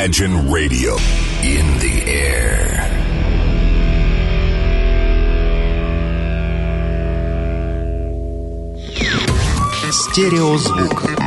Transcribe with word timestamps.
Imagine 0.00 0.50
Radio 0.50 0.94
in 1.44 1.66
the 1.78 2.02
air. 2.06 2.56
Стереозвук. 9.90 11.19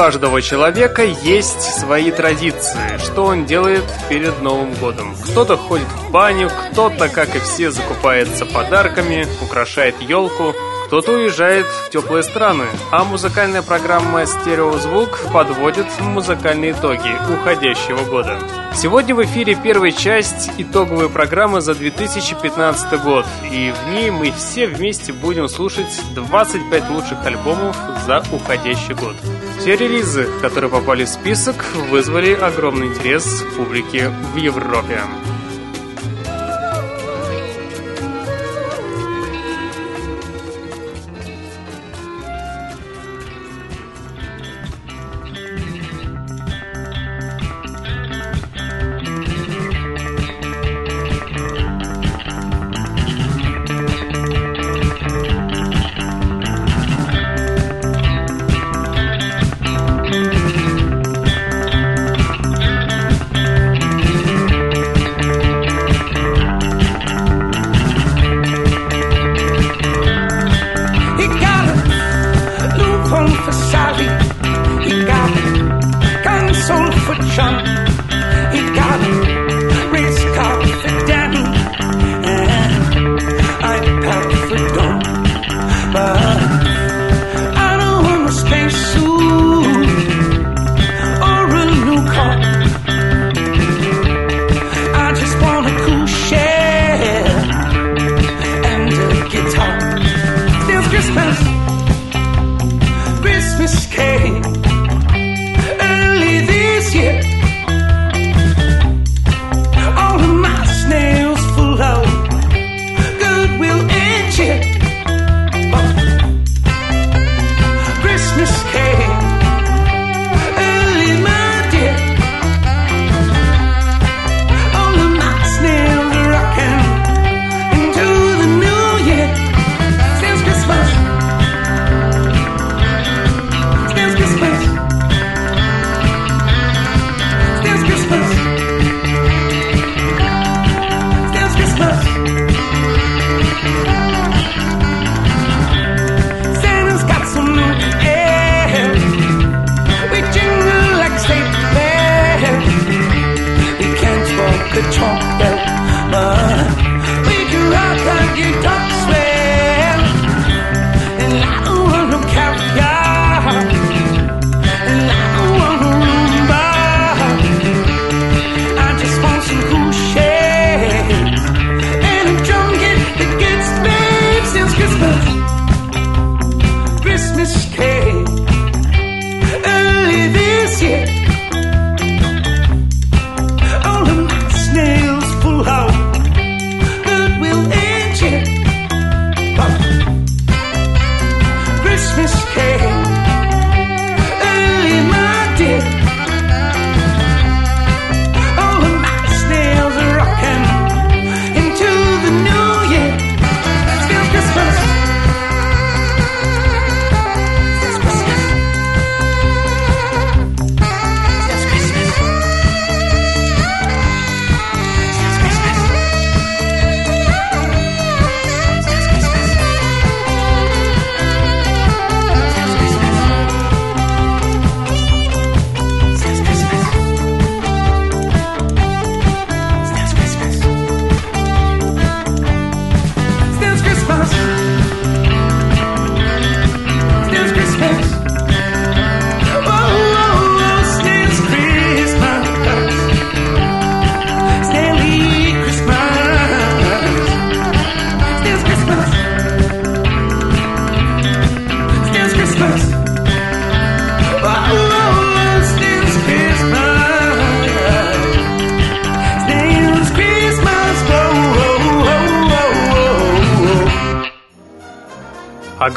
Каждого 0.00 0.40
человека 0.40 1.02
есть 1.04 1.60
свои 1.60 2.10
традиции, 2.10 2.96
что 3.04 3.24
он 3.24 3.44
делает 3.44 3.84
перед 4.08 4.40
Новым 4.40 4.72
годом. 4.72 5.14
Кто-то 5.14 5.58
ходит 5.58 5.88
в 5.88 6.10
баню, 6.10 6.48
кто-то, 6.48 7.10
как 7.10 7.36
и 7.36 7.38
все, 7.38 7.70
закупается 7.70 8.46
подарками, 8.46 9.26
украшает 9.42 10.00
елку, 10.00 10.54
кто-то 10.86 11.12
уезжает 11.12 11.66
в 11.66 11.90
теплые 11.90 12.22
страны, 12.22 12.64
а 12.90 13.04
музыкальная 13.04 13.60
программа 13.60 14.24
«Стереозвук» 14.24 15.20
подводит 15.34 15.86
музыкальные 16.00 16.72
итоги 16.72 17.14
уходящего 17.34 18.02
года. 18.04 18.38
Сегодня 18.74 19.14
в 19.14 19.22
эфире 19.24 19.54
первая 19.54 19.92
часть 19.92 20.50
итоговой 20.56 21.10
программы 21.10 21.60
за 21.60 21.74
2015 21.74 23.02
год, 23.02 23.26
и 23.52 23.70
в 23.70 23.92
ней 23.92 24.10
мы 24.10 24.32
все 24.32 24.66
вместе 24.66 25.12
будем 25.12 25.46
слушать 25.46 26.00
25 26.14 26.88
лучших 26.88 27.26
альбомов 27.26 27.76
за 28.06 28.24
уходящий 28.32 28.94
год. 28.94 29.14
Все 29.60 29.76
релизы, 29.76 30.26
которые 30.40 30.70
попали 30.70 31.04
в 31.04 31.08
список, 31.08 31.66
вызвали 31.90 32.32
огромный 32.32 32.86
интерес 32.86 33.44
публики 33.58 34.10
в 34.32 34.36
Европе. 34.38 35.02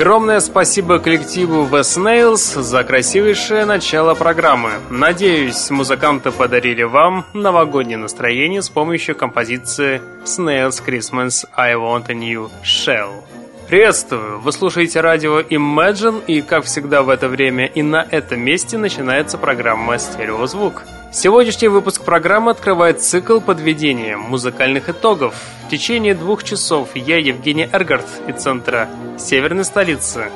Огромное 0.04 0.42
спасибо 0.42 1.00
коллективу 1.00 1.64
The 1.64 1.80
Snails 1.80 2.62
за 2.62 2.84
красивейшее 2.84 3.64
начало 3.64 4.16
программы. 4.16 4.72
Надеюсь, 4.90 5.70
музыканты 5.70 6.32
подарили 6.32 6.84
вам 6.84 7.26
новогоднее 7.34 7.98
настроение 7.98 8.62
с 8.62 8.68
помощью 8.68 9.16
композиции 9.16 10.02
Snails 10.26 10.84
Christmas 10.86 11.46
I 11.56 11.76
Want 11.76 12.08
a 12.10 12.16
New 12.16 12.52
Shell. 12.66 13.24
Приветствую! 13.70 14.42
Вы 14.42 14.52
слушаете 14.52 15.00
радио 15.00 15.40
Imagine, 15.40 16.22
и, 16.28 16.42
как 16.42 16.66
всегда 16.66 17.02
в 17.02 17.08
это 17.08 17.30
время 17.30 17.68
и 17.68 17.82
на 17.82 18.06
этом 18.12 18.42
месте 18.42 18.78
начинается 18.78 19.38
программа 19.38 19.98
«Стереозвук». 20.00 20.84
Сегодняшний 21.14 21.68
выпуск 21.68 22.04
программы 22.04 22.50
открывает 22.50 23.04
цикл 23.04 23.40
подведения 23.40 24.18
музыкальных 24.18 24.90
итогов. 24.90 25.36
В 25.68 25.70
течение 25.70 26.16
двух 26.16 26.44
часов 26.44 26.96
я, 26.96 27.20
Евгений 27.20 27.70
Эргард, 27.72 28.08
из 28.28 28.42
центра 28.42 28.90
Северной 29.20 29.64
столицы. 29.64 30.32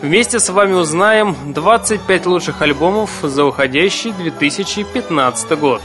Вместе 0.00 0.40
с 0.40 0.48
вами 0.48 0.72
узнаем 0.72 1.36
25 1.52 2.24
лучших 2.24 2.62
альбомов 2.62 3.10
за 3.22 3.44
уходящий 3.44 4.12
2015 4.12 5.58
год. 5.58 5.82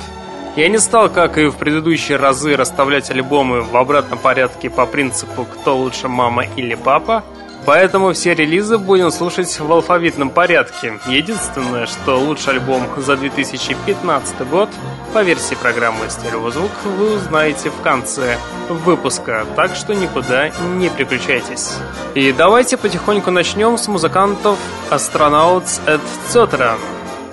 Я 0.55 0.69
не 0.69 0.77
стал, 0.77 1.09
как 1.09 1.37
и 1.37 1.47
в 1.47 1.57
предыдущие 1.57 2.17
разы, 2.17 2.55
расставлять 2.55 3.11
альбомы 3.11 3.59
в 3.59 3.75
обратном 3.75 4.17
порядке 4.17 4.69
по 4.69 4.85
принципу 4.85 5.43
«кто 5.43 5.75
лучше, 5.75 6.07
мама 6.07 6.45
или 6.55 6.75
папа», 6.75 7.25
Поэтому 7.67 8.13
все 8.13 8.33
релизы 8.33 8.77
будем 8.77 9.11
слушать 9.11 9.59
в 9.59 9.69
алфавитном 9.69 10.29
порядке. 10.29 10.93
Единственное, 11.05 11.85
что 11.85 12.17
лучший 12.17 12.53
альбом 12.53 12.83
за 12.95 13.17
2015 13.17 14.47
год 14.47 14.69
по 15.13 15.21
версии 15.21 15.55
программы 15.55 16.09
«Стереозвук» 16.09 16.71
вы 16.85 17.15
узнаете 17.15 17.69
в 17.69 17.81
конце 17.81 18.37
выпуска, 18.69 19.45
так 19.57 19.75
что 19.75 19.93
никуда 19.93 20.49
не 20.77 20.87
переключайтесь. 20.87 21.73
И 22.15 22.31
давайте 22.31 22.77
потихоньку 22.77 23.31
начнем 23.31 23.77
с 23.77 23.89
музыкантов 23.89 24.57
Astronauts 24.89 25.81
Etc. 25.85 26.77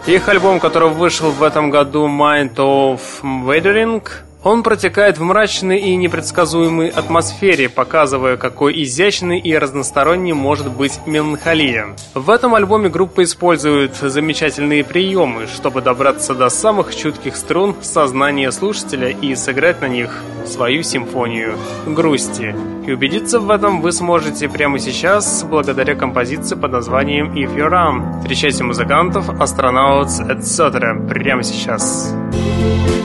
Их 0.06 0.28
альбом, 0.28 0.58
который 0.58 0.88
вышел 0.88 1.30
в 1.30 1.44
этом 1.44 1.70
году 1.70 2.08
Mind 2.08 2.56
of 2.56 3.00
Weathering, 3.22 4.02
он 4.44 4.62
протекает 4.62 5.18
в 5.18 5.22
мрачной 5.22 5.80
и 5.80 5.96
непредсказуемой 5.96 6.88
атмосфере, 6.88 7.68
показывая, 7.70 8.36
какой 8.36 8.80
изящной 8.82 9.40
и 9.40 9.56
разносторонней 9.56 10.34
может 10.34 10.70
быть 10.70 11.00
меланхолия. 11.06 11.96
В 12.12 12.28
этом 12.28 12.54
альбоме 12.54 12.90
группа 12.90 13.24
использует 13.24 13.96
замечательные 13.96 14.84
приемы, 14.84 15.46
чтобы 15.46 15.80
добраться 15.80 16.34
до 16.34 16.50
самых 16.50 16.94
чутких 16.94 17.36
струн 17.36 17.74
сознания 17.80 18.52
слушателя 18.52 19.08
и 19.08 19.34
сыграть 19.34 19.80
на 19.80 19.88
них 19.88 20.22
свою 20.46 20.82
симфонию 20.82 21.56
грусти. 21.86 22.54
И 22.86 22.92
убедиться 22.92 23.40
в 23.40 23.50
этом 23.50 23.80
вы 23.80 23.92
сможете 23.92 24.50
прямо 24.50 24.78
сейчас, 24.78 25.42
благодаря 25.42 25.94
композиции 25.94 26.54
под 26.54 26.72
названием 26.72 27.32
If 27.32 27.56
You're 27.56 27.70
On. 27.70 28.20
Встречайте 28.20 28.62
музыкантов, 28.62 29.30
астронавтов, 29.40 30.28
etc. 30.28 31.08
прямо 31.08 31.42
сейчас. 31.42 32.14
Thank 32.30 33.03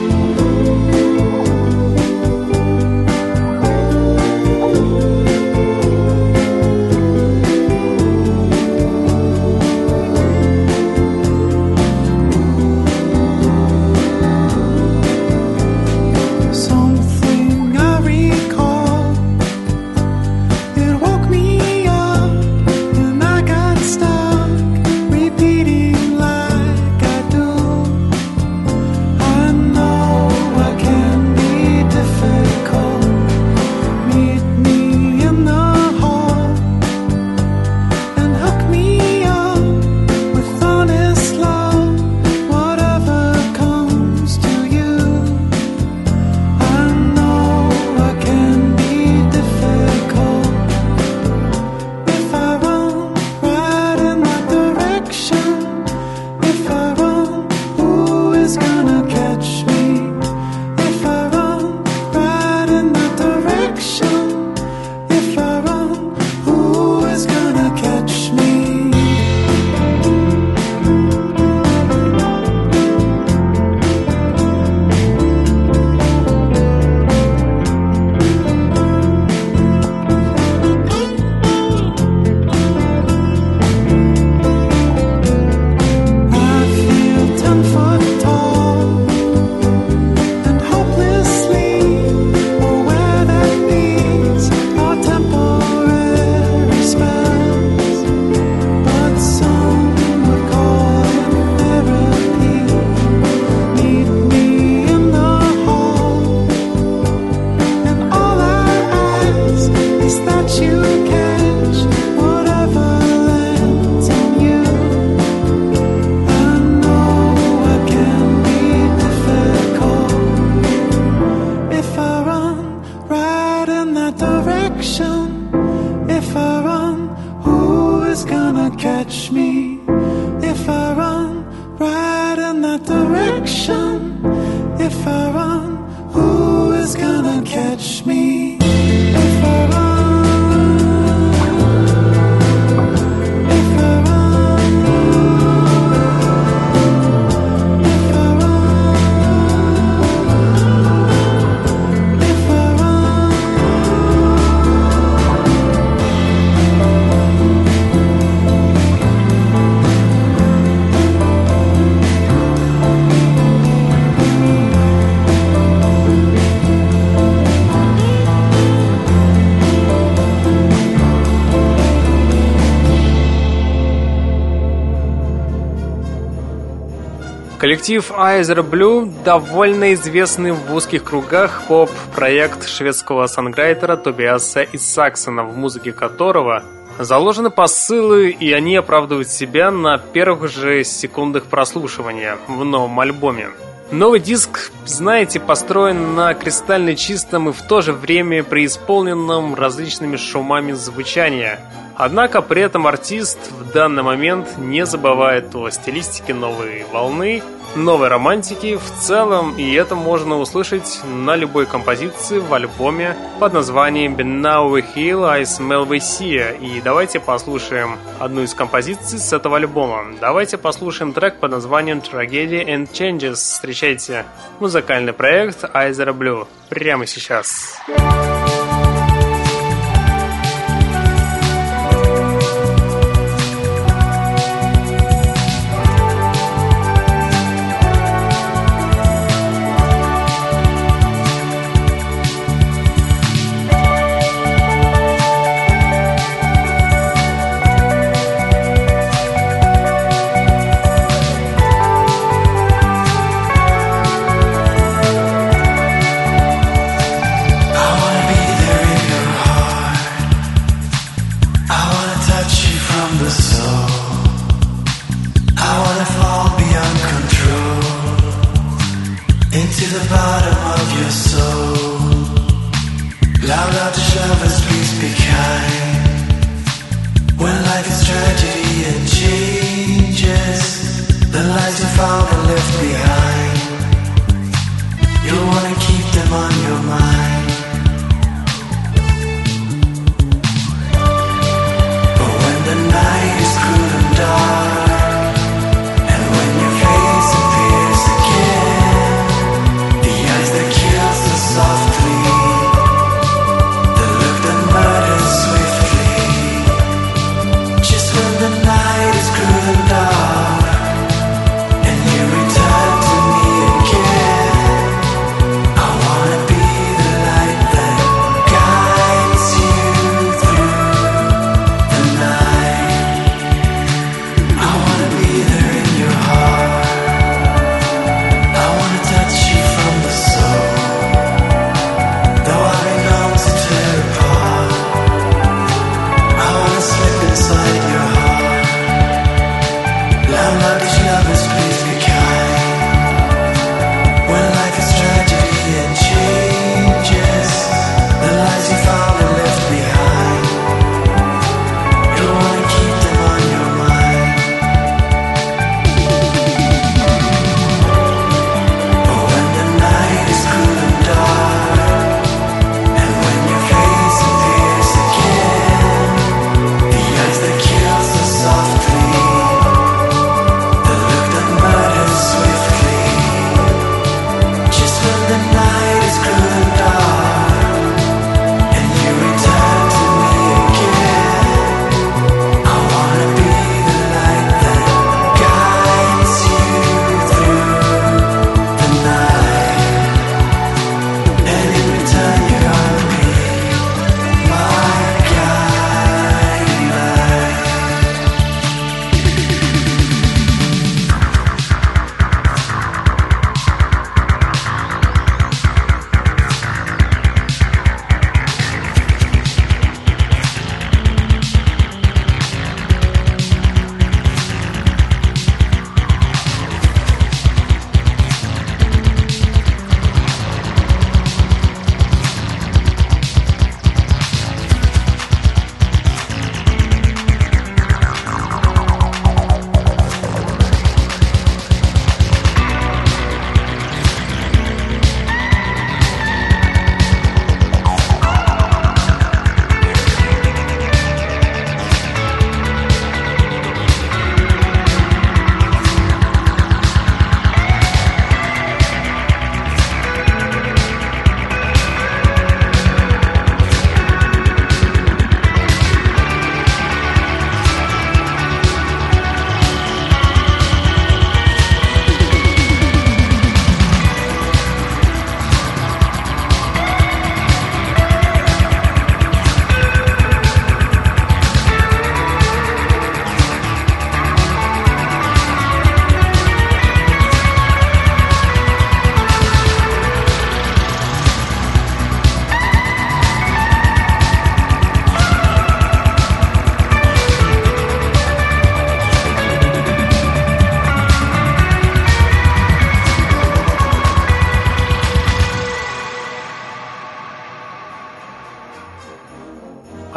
Коллектив 177.70 178.10
Айзер 178.16 178.62
Blue 178.62 179.08
довольно 179.22 179.94
известный 179.94 180.50
в 180.50 180.74
узких 180.74 181.04
кругах 181.04 181.62
поп-проект 181.68 182.66
шведского 182.66 183.28
санграйтера 183.28 183.96
Тобиаса 183.96 184.64
Исаксона, 184.72 185.44
в 185.44 185.56
музыке 185.56 185.92
которого 185.92 186.64
заложены 186.98 187.50
посылы, 187.50 188.30
и 188.30 188.52
они 188.52 188.74
оправдывают 188.74 189.28
себя 189.28 189.70
на 189.70 189.98
первых 189.98 190.50
же 190.50 190.82
секундах 190.82 191.44
прослушивания 191.44 192.38
в 192.48 192.64
новом 192.64 192.98
альбоме. 192.98 193.50
Новый 193.92 194.18
диск, 194.18 194.72
знаете, 194.84 195.38
построен 195.38 196.16
на 196.16 196.34
кристально 196.34 196.96
чистом 196.96 197.50
и 197.50 197.52
в 197.52 197.62
то 197.62 197.82
же 197.82 197.92
время 197.92 198.42
преисполненном 198.42 199.54
различными 199.54 200.16
шумами 200.16 200.72
звучания. 200.72 201.60
Однако 201.94 202.40
при 202.40 202.62
этом 202.62 202.86
артист 202.86 203.38
в 203.50 203.72
данный 203.72 204.02
момент 204.02 204.58
не 204.58 204.86
забывает 204.86 205.54
о 205.54 205.70
стилистике 205.70 206.34
новой 206.34 206.84
волны, 206.90 207.42
новой 207.76 208.08
романтики 208.08 208.76
в 208.76 209.00
целом, 209.00 209.56
и 209.56 209.72
это 209.74 209.94
можно 209.94 210.38
услышать 210.38 211.00
на 211.04 211.36
любой 211.36 211.66
композиции 211.66 212.38
в 212.38 212.52
альбоме 212.52 213.16
под 213.38 213.52
названием 213.52 214.16
Now 214.16 214.70
We 214.70 214.84
Heal, 214.94 215.28
I 215.28 215.42
Smell 215.42 215.86
We 215.86 215.98
See. 215.98 216.58
И 216.58 216.80
давайте 216.80 217.20
послушаем 217.20 217.96
одну 218.18 218.42
из 218.42 218.54
композиций 218.54 219.18
с 219.18 219.32
этого 219.32 219.56
альбома. 219.56 220.04
Давайте 220.20 220.58
послушаем 220.58 221.12
трек 221.12 221.38
под 221.38 221.52
названием 221.52 221.98
Tragedy 221.98 222.66
and 222.66 222.90
Changes. 222.90 223.34
Встречайте 223.34 224.24
музыкальный 224.58 225.12
проект 225.12 225.64
Айзера 225.72 226.12
Blue 226.12 226.46
прямо 226.68 227.06
сейчас. 227.06 227.20
Сейчас. 227.20 228.19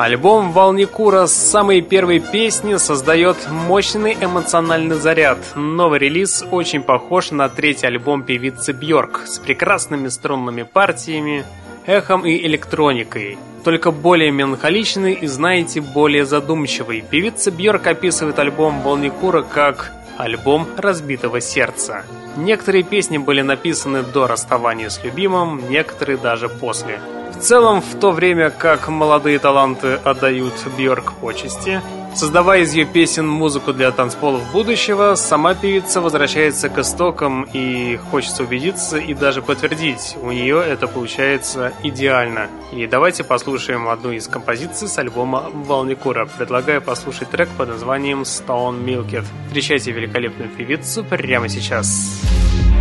Альбом 0.03 0.51
«Волникура» 0.51 1.27
с 1.27 1.33
самой 1.33 1.79
первой 1.79 2.19
песни 2.19 2.75
создает 2.75 3.37
мощный 3.49 4.17
эмоциональный 4.19 4.97
заряд. 4.97 5.37
Новый 5.55 5.97
релиз 5.99 6.43
очень 6.51 6.83
похож 6.83 7.31
на 7.31 7.47
третий 7.47 7.87
альбом 7.87 8.23
певицы 8.23 8.73
Бьорк 8.73 9.21
с 9.25 9.39
прекрасными 9.39 10.09
струнными 10.09 10.63
партиями, 10.63 11.45
эхом 11.85 12.25
и 12.25 12.35
электроникой. 12.45 13.37
Только 13.63 13.91
более 13.91 14.31
меланхоличный 14.31 15.13
и, 15.13 15.25
знаете, 15.27 15.79
более 15.79 16.25
задумчивый. 16.25 17.01
Певица 17.09 17.49
Бьорк 17.49 17.87
описывает 17.87 18.37
альбом 18.39 18.81
«Волникура» 18.81 19.41
как 19.41 19.93
альбом 20.17 20.67
разбитого 20.75 21.39
сердца. 21.39 22.03
Некоторые 22.35 22.83
песни 22.83 23.19
были 23.19 23.41
написаны 23.41 24.03
до 24.03 24.27
расставания 24.27 24.89
с 24.89 25.01
любимым, 25.01 25.69
некоторые 25.69 26.17
даже 26.17 26.49
после. 26.49 26.99
Целом, 27.43 27.81
в 27.81 27.99
то 27.99 28.11
время 28.11 28.51
как 28.51 28.87
молодые 28.87 29.37
таланты 29.37 29.95
отдают 29.95 30.53
Бьорк 30.77 31.11
почести, 31.19 31.81
создавая 32.15 32.61
из 32.61 32.73
ее 32.73 32.85
песен 32.85 33.27
музыку 33.27 33.73
для 33.73 33.91
танцполов 33.91 34.49
будущего, 34.53 35.15
сама 35.15 35.53
певица 35.53 35.99
возвращается 35.99 36.69
к 36.69 36.77
истокам 36.79 37.45
и 37.51 37.99
хочется 38.09 38.43
убедиться 38.43 38.97
и 38.97 39.13
даже 39.13 39.41
подтвердить, 39.41 40.15
у 40.21 40.31
нее 40.31 40.63
это 40.65 40.87
получается 40.87 41.73
идеально. 41.83 42.47
И 42.71 42.87
давайте 42.87 43.25
послушаем 43.25 43.89
одну 43.89 44.13
из 44.13 44.29
композиций 44.29 44.87
с 44.87 44.97
альбома 44.97 45.49
Волникура. 45.53 46.25
Предлагаю 46.37 46.81
послушать 46.81 47.29
трек 47.29 47.49
под 47.57 47.67
названием 47.67 48.21
Stone 48.21 48.85
Milked. 48.85 49.25
Встречайте 49.47 49.91
великолепную 49.91 50.49
певицу 50.49 51.03
прямо 51.03 51.49
сейчас. 51.49 51.87
Сейчас. 51.87 52.72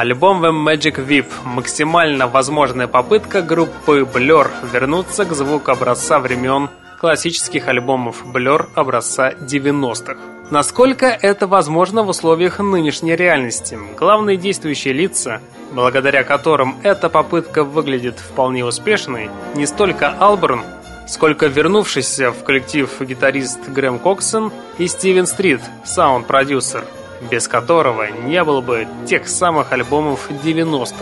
Альбом 0.00 0.42
The 0.42 0.50
Magic 0.50 1.06
Whip– 1.06 1.26
максимально 1.44 2.26
возможная 2.26 2.86
попытка 2.86 3.42
группы 3.42 4.08
Blur 4.10 4.48
вернуться 4.72 5.26
к 5.26 5.34
звуку 5.34 5.72
образца 5.72 6.18
времен 6.20 6.70
классических 6.98 7.68
альбомов 7.68 8.24
Blur 8.24 8.70
образца 8.74 9.32
90-х. 9.32 10.16
Насколько 10.50 11.04
это 11.04 11.46
возможно 11.46 12.02
в 12.02 12.08
условиях 12.08 12.60
нынешней 12.60 13.14
реальности? 13.14 13.78
Главные 13.98 14.38
действующие 14.38 14.94
лица, 14.94 15.42
благодаря 15.70 16.24
которым 16.24 16.76
эта 16.82 17.10
попытка 17.10 17.62
выглядит 17.62 18.18
вполне 18.18 18.64
успешной, 18.64 19.28
не 19.54 19.66
столько 19.66 20.14
Алберн, 20.18 20.62
сколько 21.06 21.46
вернувшийся 21.46 22.30
в 22.30 22.42
коллектив 22.42 22.88
гитарист 23.02 23.68
Грэм 23.68 23.98
Коксон 23.98 24.50
и 24.78 24.86
Стивен 24.86 25.26
Стрит, 25.26 25.60
саунд-продюсер– 25.84 26.86
без 27.20 27.48
которого 27.48 28.06
не 28.10 28.42
было 28.44 28.60
бы 28.60 28.86
тех 29.06 29.28
самых 29.28 29.72
альбомов 29.72 30.30
90-х. 30.30 30.94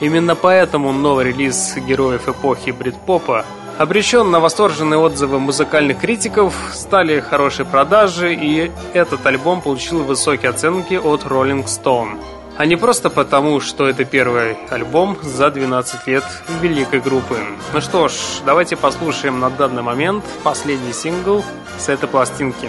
Именно 0.00 0.34
поэтому 0.34 0.92
новый 0.92 1.26
релиз 1.26 1.76
героев 1.76 2.28
эпохи 2.28 2.70
брит-попа 2.70 3.44
обречен 3.78 4.30
на 4.30 4.40
восторженные 4.40 4.98
отзывы 4.98 5.38
музыкальных 5.38 6.00
критиков, 6.00 6.54
стали 6.72 7.20
хорошие 7.20 7.66
продажи, 7.66 8.34
и 8.34 8.70
этот 8.92 9.24
альбом 9.26 9.60
получил 9.60 10.02
высокие 10.02 10.50
оценки 10.50 10.94
от 10.94 11.22
Rolling 11.22 11.64
Stone. 11.64 12.20
А 12.56 12.66
не 12.66 12.76
просто 12.76 13.08
потому, 13.08 13.60
что 13.60 13.88
это 13.88 14.04
первый 14.04 14.56
альбом 14.68 15.16
за 15.22 15.50
12 15.50 16.06
лет 16.06 16.24
великой 16.60 17.00
группы. 17.00 17.38
Ну 17.72 17.80
что 17.80 18.08
ж, 18.08 18.12
давайте 18.44 18.76
послушаем 18.76 19.40
на 19.40 19.48
данный 19.48 19.82
момент 19.82 20.24
последний 20.42 20.92
сингл 20.92 21.42
с 21.78 21.88
этой 21.88 22.08
пластинки. 22.08 22.68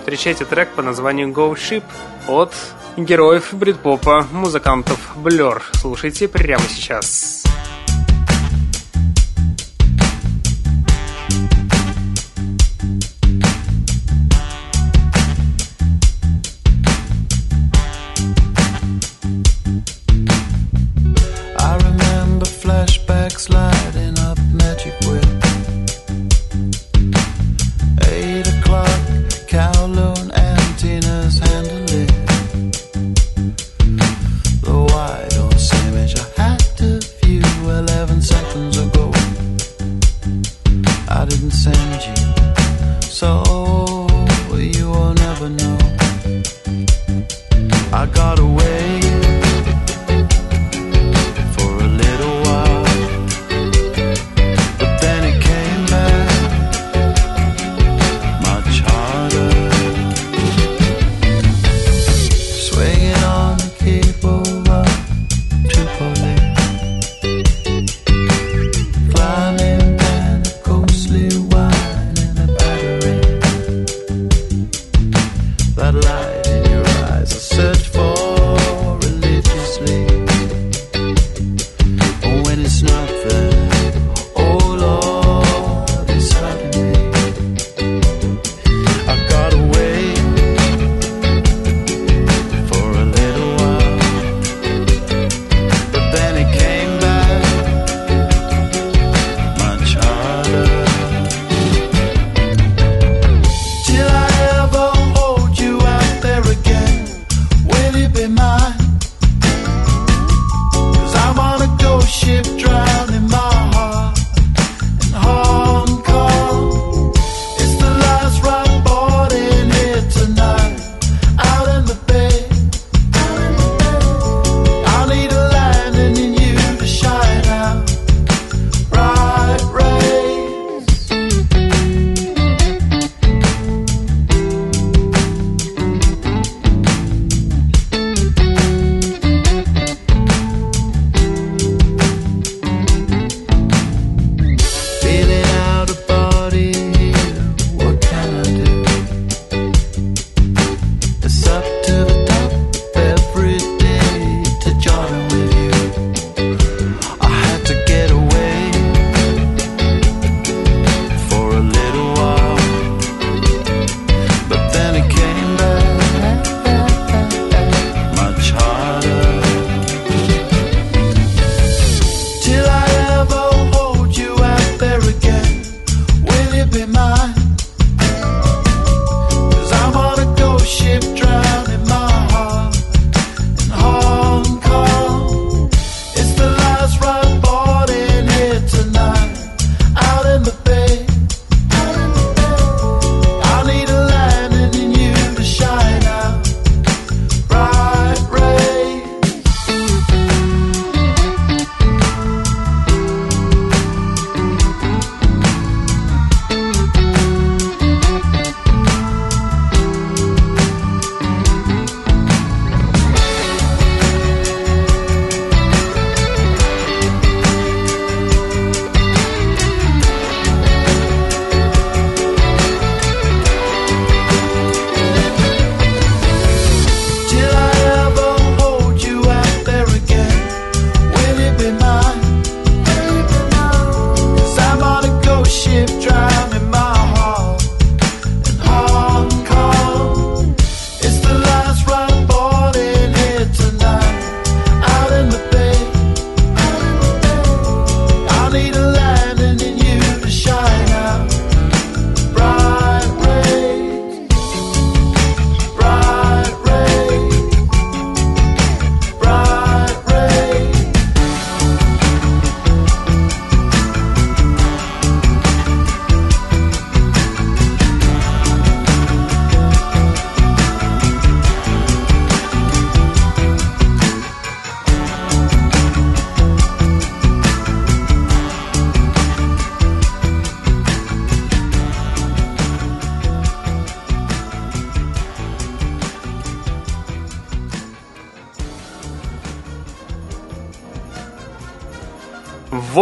Встречайте 0.00 0.44
трек 0.44 0.68
по 0.70 0.82
названию 0.82 1.28
Go 1.28 1.52
Ship 1.54 1.82
от 2.28 2.52
героев 2.96 3.48
брит-попа, 3.52 4.26
музыкантов 4.32 5.14
Blur. 5.16 5.62
Слушайте 5.74 6.28
прямо 6.28 6.62
сейчас. 6.68 7.44
that 7.44 7.83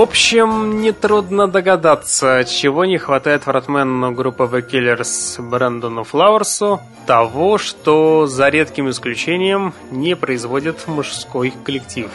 общем, 0.03 0.81
нетрудно 0.81 1.47
догадаться, 1.47 2.45
чего 2.45 2.85
не 2.85 2.99
хватает 2.99 3.45
фронтмену 3.45 4.12
группы 4.12 4.45
The 4.45 4.69
Killers 4.69 5.41
Брэндону 5.41 6.03
Флауэрсу, 6.05 6.81
того, 7.07 7.59
что 7.59 8.27
за 8.27 8.49
редким 8.49 8.91
исключением 8.91 9.73
не 9.91 10.17
производит 10.17 10.88
мужской 10.88 11.55
коллектив. 11.65 12.11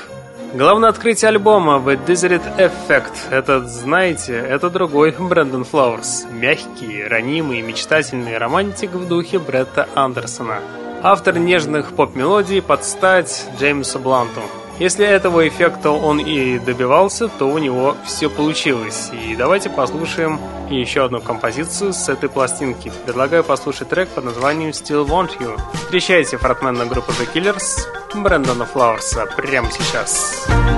Главное 0.53 0.89
открытие 0.89 1.29
альбома 1.29 1.77
The 1.77 1.99
Desert 2.05 2.43
Effect. 2.57 3.13
Этот, 3.31 3.69
знаете, 3.69 4.33
это 4.37 4.69
другой 4.69 5.15
Брэндон 5.17 5.63
Флауэрс. 5.63 6.27
Мягкий, 6.31 7.03
ранимый, 7.03 7.61
мечтательный 7.61 8.37
романтик 8.37 8.91
в 8.91 9.07
духе 9.07 9.39
Бретта 9.39 9.87
Андерсона. 9.95 10.59
Автор 11.03 11.37
нежных 11.37 11.93
поп-мелодий 11.93 12.61
под 12.61 12.83
стать 12.83 13.47
Джеймсу 13.57 13.99
Бланту. 13.99 14.41
Если 14.79 15.05
этого 15.05 15.47
эффекта 15.47 15.91
он 15.91 16.19
и 16.19 16.59
добивался, 16.59 17.27
то 17.27 17.45
у 17.45 17.57
него 17.57 17.95
все 18.05 18.29
получилось. 18.29 19.09
И 19.11 19.35
давайте 19.35 19.69
послушаем 19.69 20.39
еще 20.69 21.05
одну 21.05 21.19
композицию 21.21 21.93
с 21.93 22.09
этой 22.09 22.29
пластинки. 22.29 22.91
Предлагаю 23.05 23.43
послушать 23.43 23.89
трек 23.89 24.09
под 24.09 24.25
названием 24.25 24.69
Still 24.69 25.07
Want 25.07 25.39
You. 25.39 25.59
Встречайте 25.73 26.37
фронтмена 26.37 26.85
группы 26.85 27.11
The 27.13 27.33
Killers 27.33 28.21
Брэндона 28.21 28.65
Флауэрса 28.65 29.25
прямо 29.35 29.69
сейчас. 29.71 29.87
Сейчас. 29.87 30.76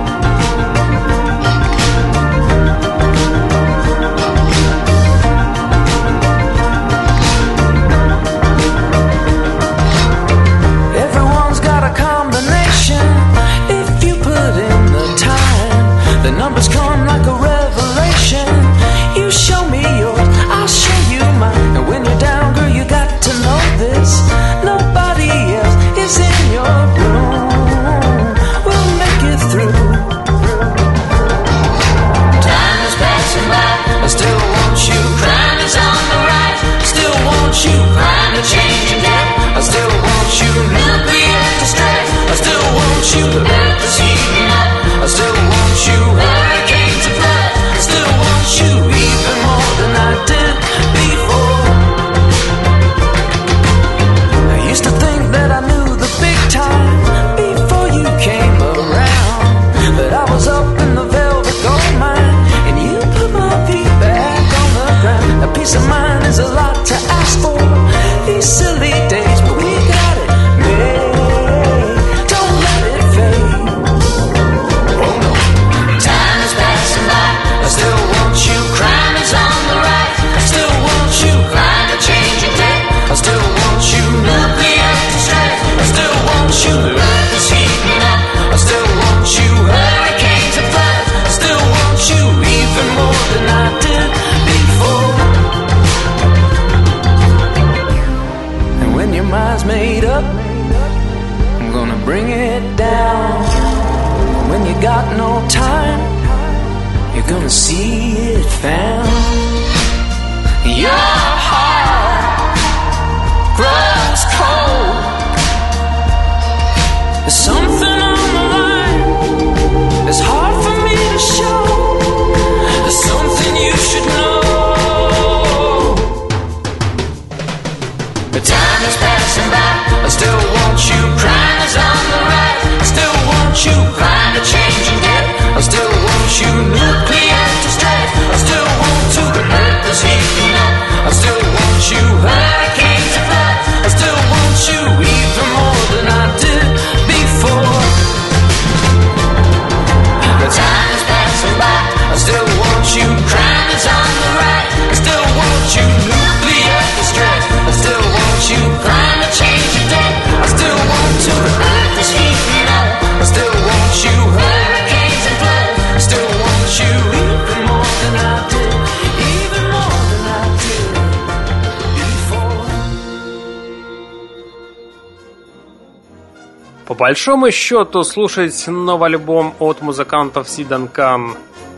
Большому 177.09 177.49
счету 177.49 178.03
слушать 178.03 178.67
новый 178.67 179.09
альбом 179.09 179.55
от 179.57 179.81
музыкантов 179.81 180.47
Сиданкан, 180.47 181.33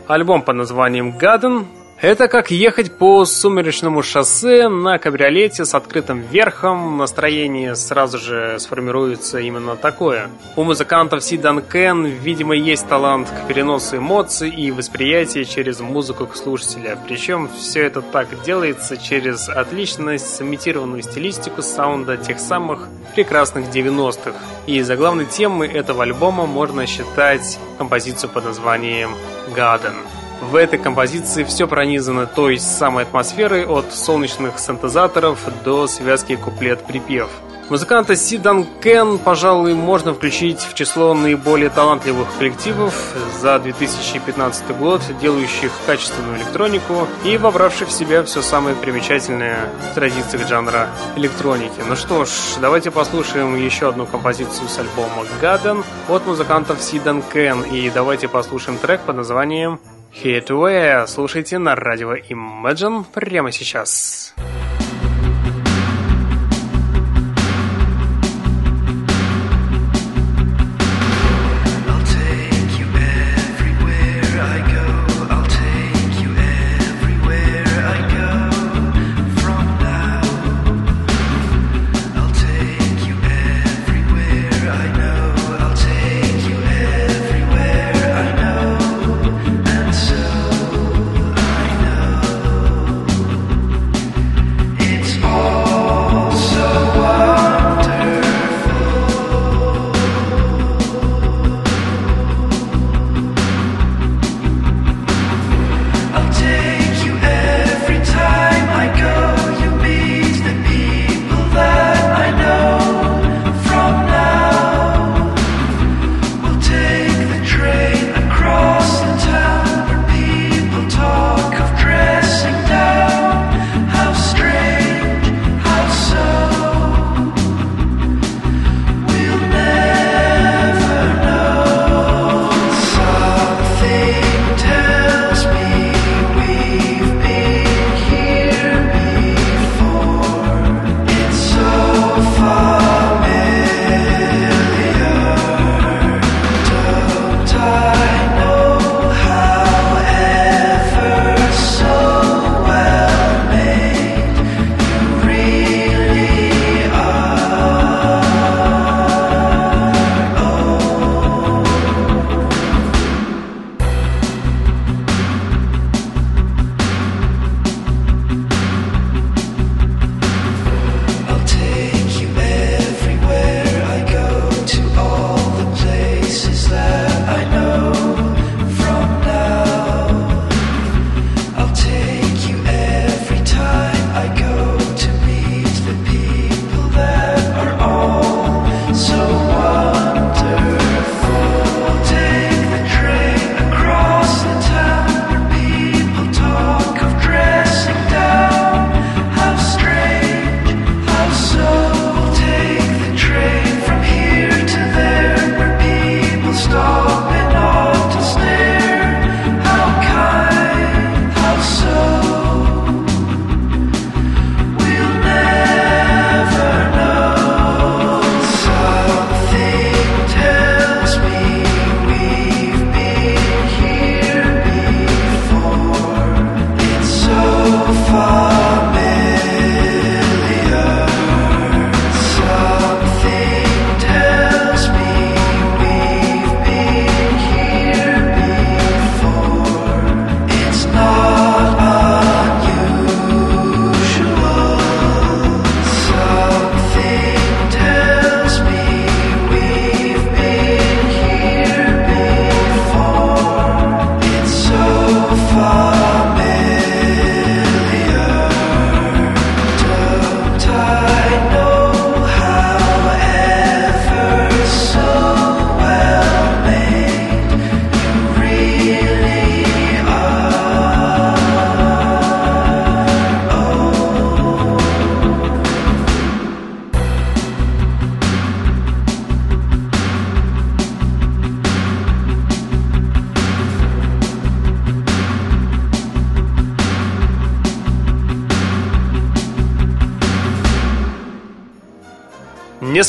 альбом 0.06 0.42
под 0.42 0.56
названием 0.56 1.16
«Гаден», 1.16 1.66
это 2.02 2.26
как 2.26 2.50
ехать 2.50 2.90
по 2.90 3.24
сумеречному 3.24 4.02
шоссе 4.02 4.68
на 4.68 4.98
кабриолете 4.98 5.64
с 5.64 5.72
открытым 5.72 6.20
верхом. 6.20 6.98
Настроение 6.98 7.76
сразу 7.76 8.18
же 8.18 8.58
сформируется 8.58 9.38
именно 9.38 9.76
такое. 9.76 10.28
У 10.56 10.64
музыкантов 10.64 11.22
Си 11.22 11.38
Данкен, 11.38 12.06
видимо, 12.06 12.56
есть 12.56 12.88
талант 12.88 13.28
к 13.30 13.46
переносу 13.46 13.98
эмоций 13.98 14.50
и 14.50 14.72
восприятия 14.72 15.44
через 15.44 15.78
музыку 15.78 16.26
к 16.26 16.34
слушателя. 16.34 16.98
Причем 17.06 17.48
все 17.56 17.84
это 17.84 18.02
так 18.02 18.26
делается 18.42 18.96
через 18.96 19.48
отлично 19.48 20.18
сымитированную 20.18 21.02
стилистику 21.02 21.62
саунда 21.62 22.16
тех 22.16 22.40
самых 22.40 22.88
прекрасных 23.14 23.66
90-х. 23.66 24.32
И 24.66 24.82
за 24.82 24.96
главной 24.96 25.26
темой 25.26 25.68
этого 25.68 26.02
альбома 26.02 26.46
можно 26.46 26.84
считать 26.84 27.60
композицию 27.78 28.28
под 28.30 28.46
названием 28.46 29.14
«Garden». 29.54 29.94
В 30.42 30.56
этой 30.56 30.76
композиции 30.76 31.44
все 31.44 31.68
пронизано 31.68 32.26
той 32.26 32.58
самой 32.58 33.04
атмосферой 33.04 33.64
от 33.64 33.94
солнечных 33.94 34.58
синтезаторов 34.58 35.38
до 35.64 35.86
связки 35.86 36.34
куплет-припев. 36.34 37.28
Музыканта 37.70 38.16
Сидан 38.16 38.66
Кен, 38.82 39.18
пожалуй, 39.18 39.74
можно 39.74 40.12
включить 40.12 40.58
в 40.58 40.74
число 40.74 41.14
наиболее 41.14 41.70
талантливых 41.70 42.26
коллективов 42.38 42.92
за 43.40 43.60
2015 43.60 44.76
год, 44.76 45.00
делающих 45.20 45.70
качественную 45.86 46.38
электронику 46.38 47.06
и 47.24 47.38
вобравших 47.38 47.88
в 47.88 47.92
себя 47.92 48.24
все 48.24 48.42
самое 48.42 48.74
примечательное 48.74 49.70
в 49.92 49.94
традициях 49.94 50.48
жанра 50.48 50.88
электроники. 51.14 51.80
Ну 51.88 51.94
что 51.94 52.24
ж, 52.24 52.30
давайте 52.60 52.90
послушаем 52.90 53.54
еще 53.54 53.90
одну 53.90 54.06
композицию 54.06 54.68
с 54.68 54.76
альбома 54.80 55.24
Гаден 55.40 55.84
от 56.08 56.26
музыкантов 56.26 56.82
Сидан 56.82 57.22
Кен 57.22 57.62
и 57.62 57.88
давайте 57.90 58.26
послушаем 58.26 58.76
трек 58.76 59.02
под 59.02 59.16
названием 59.16 59.78
Хитвея 60.14 61.06
слушайте 61.06 61.58
на 61.58 61.74
радио 61.74 62.14
Imagine 62.14 63.04
прямо 63.12 63.50
сейчас. 63.50 64.34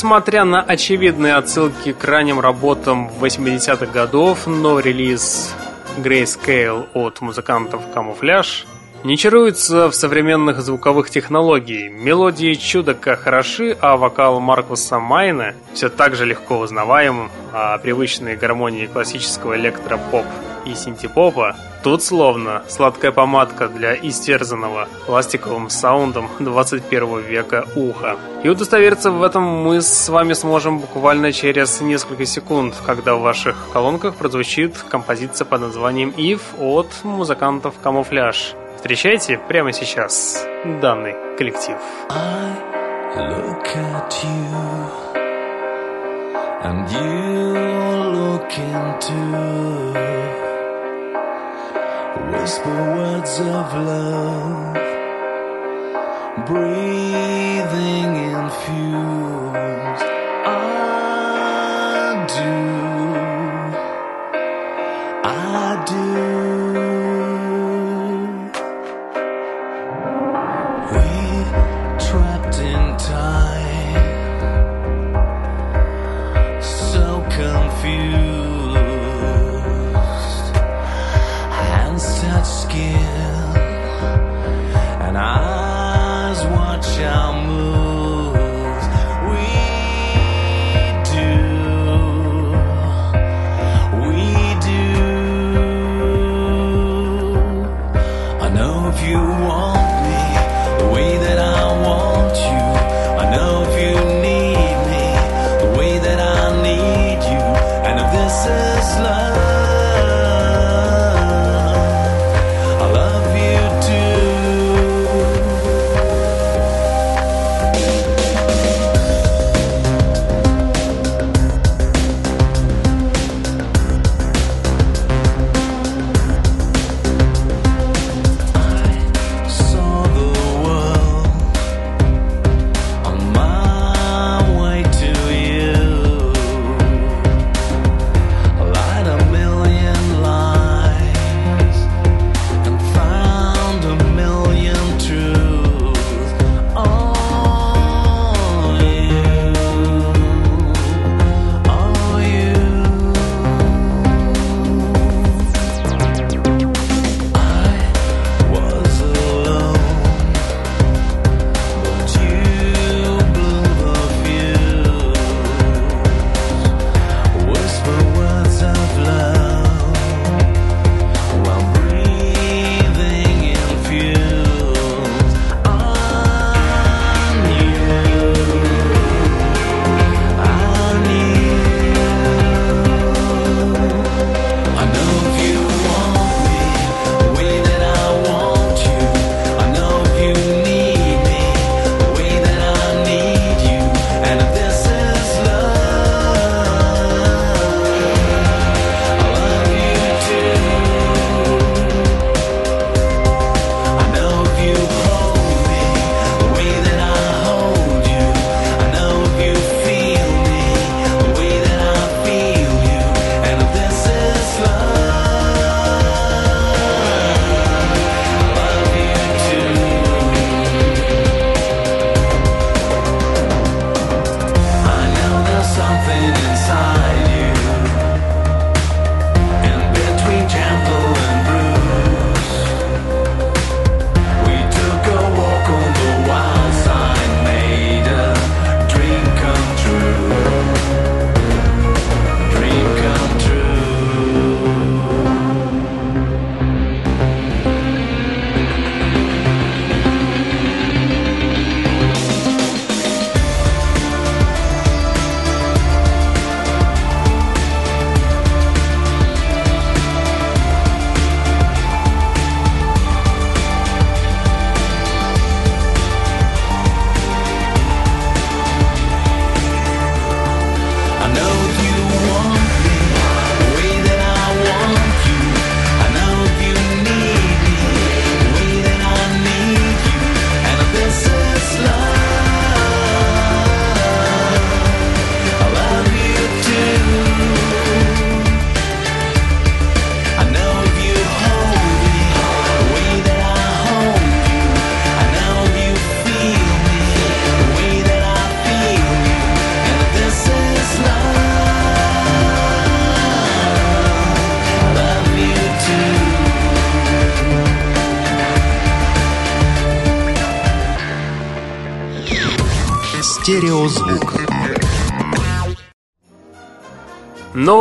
Несмотря 0.04 0.44
на 0.44 0.60
очевидные 0.60 1.34
отсылки 1.34 1.94
к 1.94 2.04
ранним 2.04 2.38
работам 2.38 3.10
80-х 3.22 3.86
годов, 3.86 4.46
но 4.46 4.78
релиз 4.78 5.54
Grayscale 5.96 6.88
от 6.92 7.22
музыкантов 7.22 7.80
Camouflage 7.94 8.66
не 9.02 9.16
чаруется 9.16 9.88
в 9.88 9.94
современных 9.94 10.60
звуковых 10.60 11.08
технологий. 11.08 11.88
Мелодии 11.88 12.52
чудака 12.52 13.16
хороши, 13.16 13.78
а 13.80 13.96
вокал 13.96 14.40
Маркуса 14.40 14.98
Майна 14.98 15.54
все 15.72 15.88
так 15.88 16.16
же 16.16 16.26
легко 16.26 16.58
узнаваем, 16.58 17.30
а 17.54 17.78
привычные 17.78 18.36
гармонии 18.36 18.84
классического 18.84 19.56
электропоп 19.56 20.26
и 20.66 20.74
синтепопа 20.74 21.56
тут 21.84 22.02
словно 22.02 22.62
сладкая 22.66 23.12
помадка 23.12 23.68
для 23.68 23.94
истерзанного 23.94 24.88
пластиковым 25.06 25.68
саундом 25.68 26.30
21 26.40 27.20
века 27.20 27.66
уха. 27.76 28.16
И 28.42 28.48
удостовериться 28.48 29.10
в 29.10 29.22
этом 29.22 29.42
мы 29.42 29.82
с 29.82 30.08
вами 30.08 30.32
сможем 30.32 30.78
буквально 30.78 31.30
через 31.30 31.82
несколько 31.82 32.24
секунд, 32.24 32.74
когда 32.86 33.14
в 33.14 33.20
ваших 33.20 33.68
колонках 33.72 34.14
прозвучит 34.14 34.74
композиция 34.88 35.44
под 35.44 35.60
названием 35.60 36.14
«If» 36.16 36.40
от 36.58 36.88
музыкантов 37.04 37.74
«Камуфляж». 37.82 38.54
Встречайте 38.76 39.38
прямо 39.46 39.72
сейчас 39.72 40.46
данный 40.80 41.14
коллектив. 41.36 41.76
And 46.64 46.90
you 46.90 47.52
look 48.16 48.58
into 48.58 50.23
whisper 52.34 52.80
words 52.96 53.38
of 53.40 53.68
love, 53.90 54.74
breathing 56.46 58.10
in 58.28 58.50
fumes. 58.60 59.23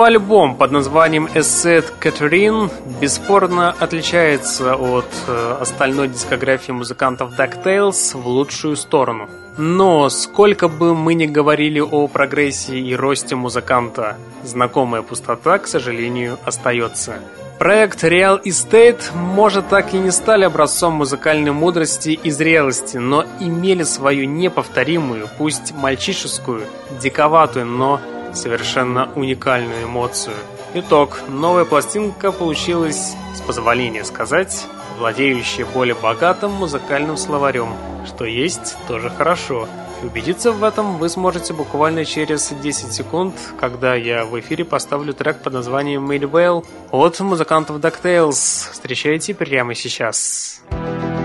Альбом 0.04 0.56
под 0.56 0.72
названием 0.72 1.28
Asset 1.34 1.86
Catherine 2.02 2.72
бесспорно 3.00 3.72
отличается 3.80 4.76
от 4.76 5.06
э, 5.28 5.58
остальной 5.62 6.10
дискографии 6.10 6.72
музыкантов 6.72 7.38
DuckTales 7.38 8.18
в 8.18 8.28
лучшую 8.28 8.76
сторону. 8.76 9.30
Но 9.58 10.10
сколько 10.10 10.68
бы 10.68 10.96
мы 10.96 11.14
ни 11.14 11.26
говорили 11.26 11.80
о 11.80 12.08
прогрессии 12.08 12.80
и 12.80 12.96
росте 12.96 13.36
музыканта, 13.36 14.18
знакомая 14.44 15.02
пустота, 15.04 15.60
к 15.60 15.68
сожалению, 15.68 16.38
остается. 16.44 17.16
Проект 17.60 18.04
Real 18.04 18.42
Estate, 18.44 19.16
может, 19.16 19.70
так 19.70 19.94
и 19.94 19.98
не 19.98 20.12
стали 20.12 20.44
образцом 20.44 20.94
музыкальной 20.96 21.52
мудрости 21.52 22.10
и 22.10 22.32
зрелости, 22.32 22.98
но 22.98 23.26
имели 23.40 23.84
свою 23.84 24.26
неповторимую, 24.26 25.30
пусть 25.38 25.74
мальчишескую, 25.74 26.64
диковатую, 27.00 27.68
но 27.68 28.02
совершенно 28.34 29.10
уникальную 29.16 29.86
эмоцию. 29.86 30.36
Итог. 30.74 31.22
Новая 31.30 31.66
пластинка 31.66 32.32
получилась, 32.32 33.14
с 33.36 33.42
позволения 33.42 34.04
сказать, 34.04 34.66
владеющая 34.98 35.66
более 35.66 35.96
богатым 35.96 36.52
музыкальным 36.52 37.18
словарем, 37.18 37.70
что 38.06 38.26
есть 38.26 38.76
тоже 38.88 39.10
хорошо. 39.10 39.68
И 40.02 40.06
убедиться 40.06 40.52
в 40.52 40.64
этом 40.64 40.98
вы 40.98 41.10
сможете 41.10 41.54
буквально 41.54 42.06
через 42.06 42.50
10 42.50 42.92
секунд, 42.92 43.36
когда 43.60 43.96
я 43.96 44.26
в 44.26 44.40
эфире 44.40 44.66
поставлю 44.66 45.14
трек 45.14 45.42
под 45.42 45.54
названием 45.54 46.10
Made 46.10 46.30
Well 46.30 46.66
от 46.92 47.20
музыкантов 47.20 47.78
DuckTales. 47.78 48.72
Встречайте 48.72 49.34
прямо 49.34 49.76
сейчас. 49.76 49.84
Сейчас. 49.84 51.23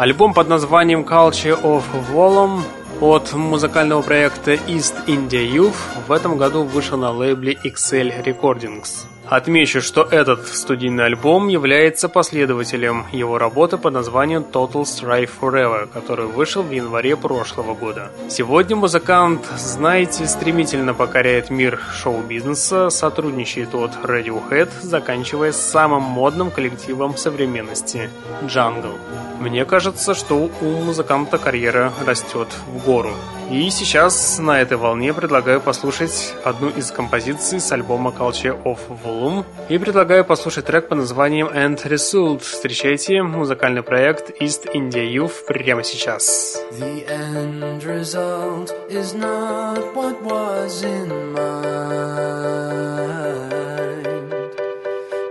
Альбом 0.00 0.32
под 0.32 0.48
названием 0.48 1.02
Culture 1.02 1.60
of 1.62 1.82
Volume 2.10 2.62
от 3.02 3.34
музыкального 3.34 4.00
проекта 4.00 4.54
East 4.54 4.94
India 5.06 5.46
Youth 5.46 5.76
в 6.08 6.10
этом 6.10 6.38
году 6.38 6.62
вышел 6.62 6.96
на 6.96 7.10
лейбле 7.10 7.58
XL 7.62 8.24
Recordings. 8.24 9.04
Отмечу, 9.26 9.82
что 9.82 10.02
этот 10.02 10.48
студийный 10.48 11.04
альбом 11.04 11.48
является 11.48 12.08
последователем 12.08 13.04
его 13.12 13.36
работы 13.36 13.76
под 13.76 13.92
названием 13.92 14.42
Total 14.50 14.84
Strife 14.84 15.28
Forever, 15.38 15.86
который 15.92 16.28
вышел 16.28 16.62
в 16.62 16.70
январе 16.70 17.14
прошлого 17.14 17.74
года. 17.74 18.10
Сегодня 18.30 18.76
музыкант, 18.76 19.42
знаете, 19.58 20.26
стремительно 20.26 20.94
покоряет 20.94 21.50
мир 21.50 21.78
шоу-бизнеса, 22.02 22.88
сотрудничает 22.88 23.74
от 23.74 23.90
Radiohead, 24.02 24.70
заканчивая 24.80 25.52
самым 25.52 26.04
модным 26.04 26.50
коллективом 26.50 27.18
современности– 27.18 28.08
Jungle. 28.44 28.96
Мне 29.40 29.64
кажется, 29.64 30.12
что 30.12 30.50
у 30.60 30.64
музыканта 30.64 31.38
карьера 31.38 31.94
растет 32.04 32.48
в 32.68 32.84
гору. 32.84 33.12
И 33.50 33.70
сейчас 33.70 34.38
на 34.38 34.60
этой 34.60 34.76
волне 34.76 35.14
предлагаю 35.14 35.62
послушать 35.62 36.34
одну 36.44 36.68
из 36.68 36.90
композиций 36.90 37.58
с 37.58 37.72
альбома 37.72 38.10
Culture 38.16 38.62
of 38.64 38.78
Volume. 39.02 39.46
И 39.70 39.78
предлагаю 39.78 40.26
послушать 40.26 40.66
трек 40.66 40.88
под 40.88 40.98
названием 40.98 41.46
End 41.48 41.82
Result. 41.86 42.40
Встречайте 42.40 43.22
музыкальный 43.22 43.82
проект 43.82 44.30
East 44.42 44.70
India 44.74 45.10
Youth 45.10 45.46
прямо 45.46 45.84
сейчас. 45.84 46.60
The 46.78 47.06
end 47.08 47.82
result 47.84 48.74
is 48.90 49.14
not 49.14 49.94
what 49.94 50.22
was 50.22 50.84
in 50.84 51.32
mind. 51.32 51.80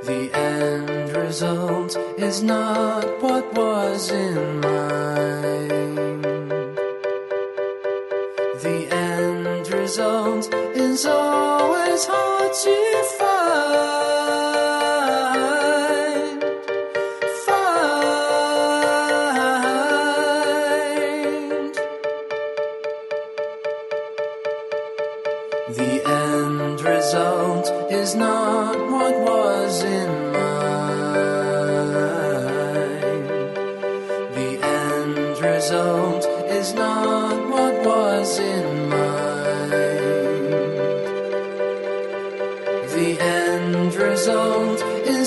The 0.03 0.31
end 0.33 1.15
result 1.15 2.08
is 2.23 2.43
not 2.43 3.05
what 3.21 3.53
was 3.53 4.11
in 4.11 4.59
mind. 4.59 5.69
The 8.61 8.87
end 8.91 9.71
result 9.71 10.53
is 10.75 11.05
always 11.05 12.05
hard 12.05 12.53
to 12.53 13.03
find. 13.17 13.38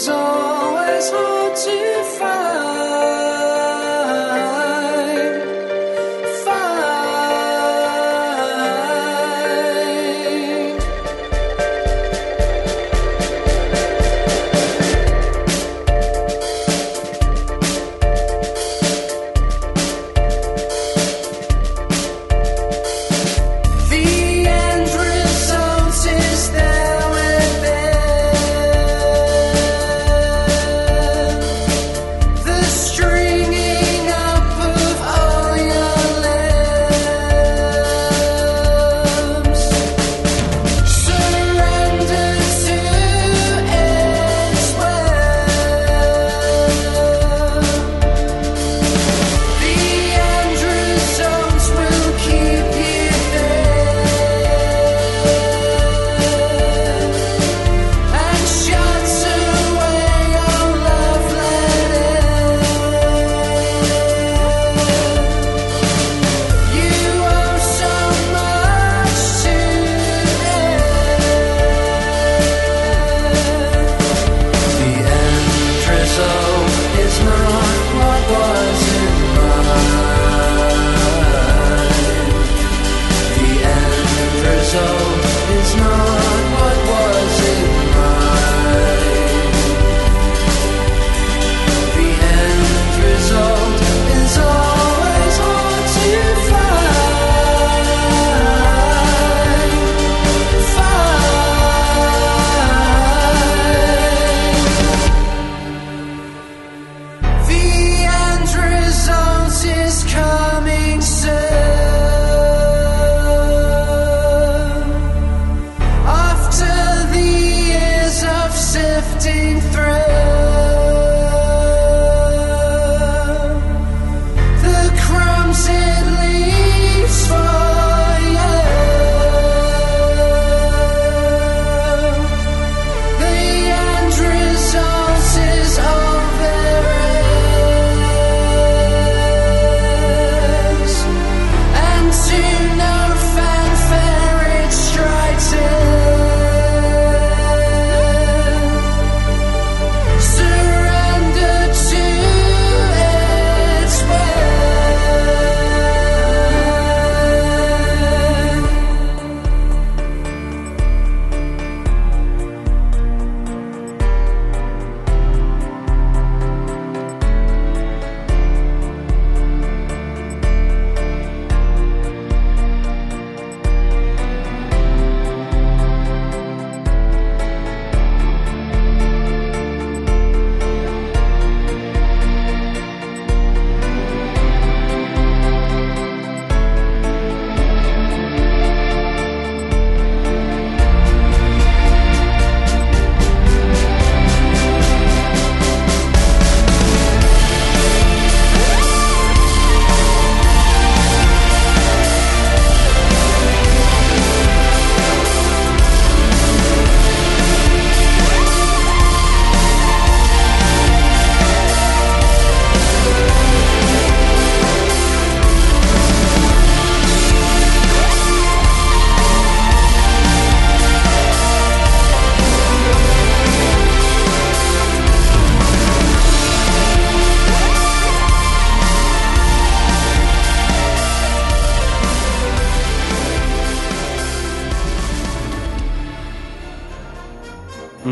Always 0.08 1.10
hard 1.10 1.56
to 1.56 1.91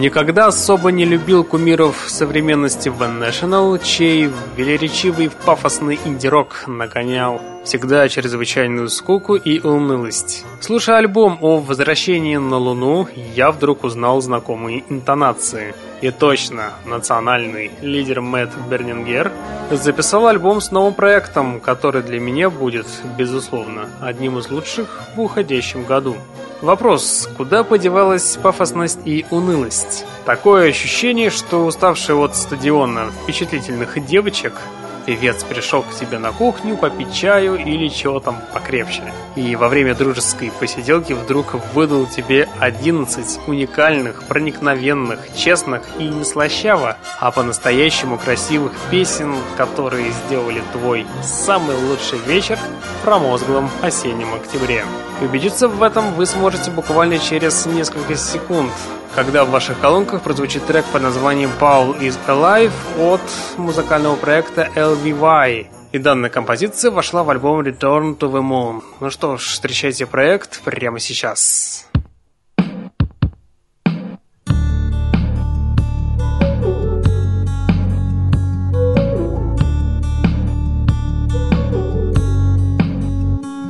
Никогда 0.01 0.47
особо 0.47 0.91
не 0.93 1.05
любил 1.05 1.45
кумиров 1.45 2.07
современности 2.09 2.89
The 2.89 3.21
National, 3.21 3.79
чей 3.85 4.31
велеречивый 4.57 5.29
пафосный 5.29 6.01
инди-рок 6.07 6.65
нагонял 6.67 7.39
всегда 7.65 8.09
чрезвычайную 8.09 8.89
скуку 8.89 9.35
и 9.35 9.61
унылость. 9.61 10.47
Слушая 10.61 10.99
альбом 10.99 11.39
о 11.41 11.57
возвращении 11.59 12.37
на 12.37 12.59
Луну, 12.59 13.09
я 13.35 13.51
вдруг 13.51 13.83
узнал 13.83 14.21
знакомые 14.21 14.85
интонации. 14.91 15.75
И 16.03 16.11
точно, 16.11 16.75
национальный 16.85 17.71
лидер 17.81 18.21
Мэтт 18.21 18.53
Бернингер 18.69 19.33
записал 19.71 20.27
альбом 20.27 20.61
с 20.61 20.71
новым 20.71 20.93
проектом, 20.93 21.61
который 21.61 22.03
для 22.03 22.21
меня 22.21 22.51
будет, 22.51 22.87
безусловно, 23.17 23.89
одним 24.03 24.39
из 24.39 24.51
лучших 24.51 25.01
в 25.17 25.21
уходящем 25.23 25.85
году. 25.85 26.17
Вопрос, 26.61 27.27
куда 27.39 27.65
подевалась 27.65 28.37
пафосность 28.37 29.01
и 29.07 29.25
унылость? 29.31 30.05
Такое 30.27 30.69
ощущение, 30.69 31.31
что 31.31 31.65
уставшие 31.65 32.17
от 32.17 32.37
стадиона 32.37 33.11
впечатлительных 33.23 34.05
девочек 34.07 34.53
певец 35.11 35.43
пришел 35.43 35.83
к 35.83 35.93
тебе 35.93 36.19
на 36.19 36.31
кухню 36.31 36.77
попить 36.77 37.13
чаю 37.13 37.57
или 37.57 37.89
чего 37.89 38.21
там 38.21 38.37
покрепче. 38.55 39.03
И 39.35 39.57
во 39.57 39.69
время 39.69 39.97
дружеской 39.97 40.53
посиделки 40.61 41.15
вдруг 41.15 41.55
выдал 41.75 42.07
тебе 42.07 42.49
11 42.61 43.41
уникальных, 43.49 44.23
проникновенных, 44.29 45.19
честных 45.35 45.83
и 45.99 46.05
не 46.05 46.25
слащаво, 46.25 46.97
а 47.19 47.33
по-настоящему 47.33 48.19
красивых 48.19 48.71
песен, 48.89 49.35
которые 49.57 50.13
сделали 50.13 50.63
твой 50.73 51.05
самый 51.25 51.75
лучший 51.75 52.21
вечер 52.29 52.57
в 52.57 53.05
промозглом 53.05 53.69
осеннем 53.83 54.33
октябре. 54.33 54.85
Убедиться 55.21 55.67
в 55.67 55.83
этом 55.83 56.15
вы 56.15 56.25
сможете 56.25 56.71
буквально 56.71 57.19
через 57.19 57.67
несколько 57.67 58.15
секунд, 58.15 58.71
когда 59.15 59.45
в 59.45 59.51
ваших 59.51 59.81
колонках 59.81 60.23
прозвучит 60.23 60.67
трек 60.67 60.85
под 60.87 61.03
названием 61.03 61.51
Paul 61.61 61.99
is 62.01 62.17
Alive 62.27 62.73
от 62.99 63.21
музыкального 63.59 64.17
проекта 64.17 64.69
LVY. 64.75 65.67
И 65.93 65.99
данная 65.99 66.31
композиция 66.31 66.91
вошла 66.93 67.25
в 67.25 67.31
альбом 67.31 67.61
Return 67.61 68.17
to 68.17 68.31
the 68.31 68.41
Moon. 68.41 68.83
Ну 69.01 69.11
что 69.11 69.37
ж, 69.37 69.43
встречайте 69.43 70.07
проект 70.07 70.63
прямо 70.63 71.01
сейчас. 71.01 71.87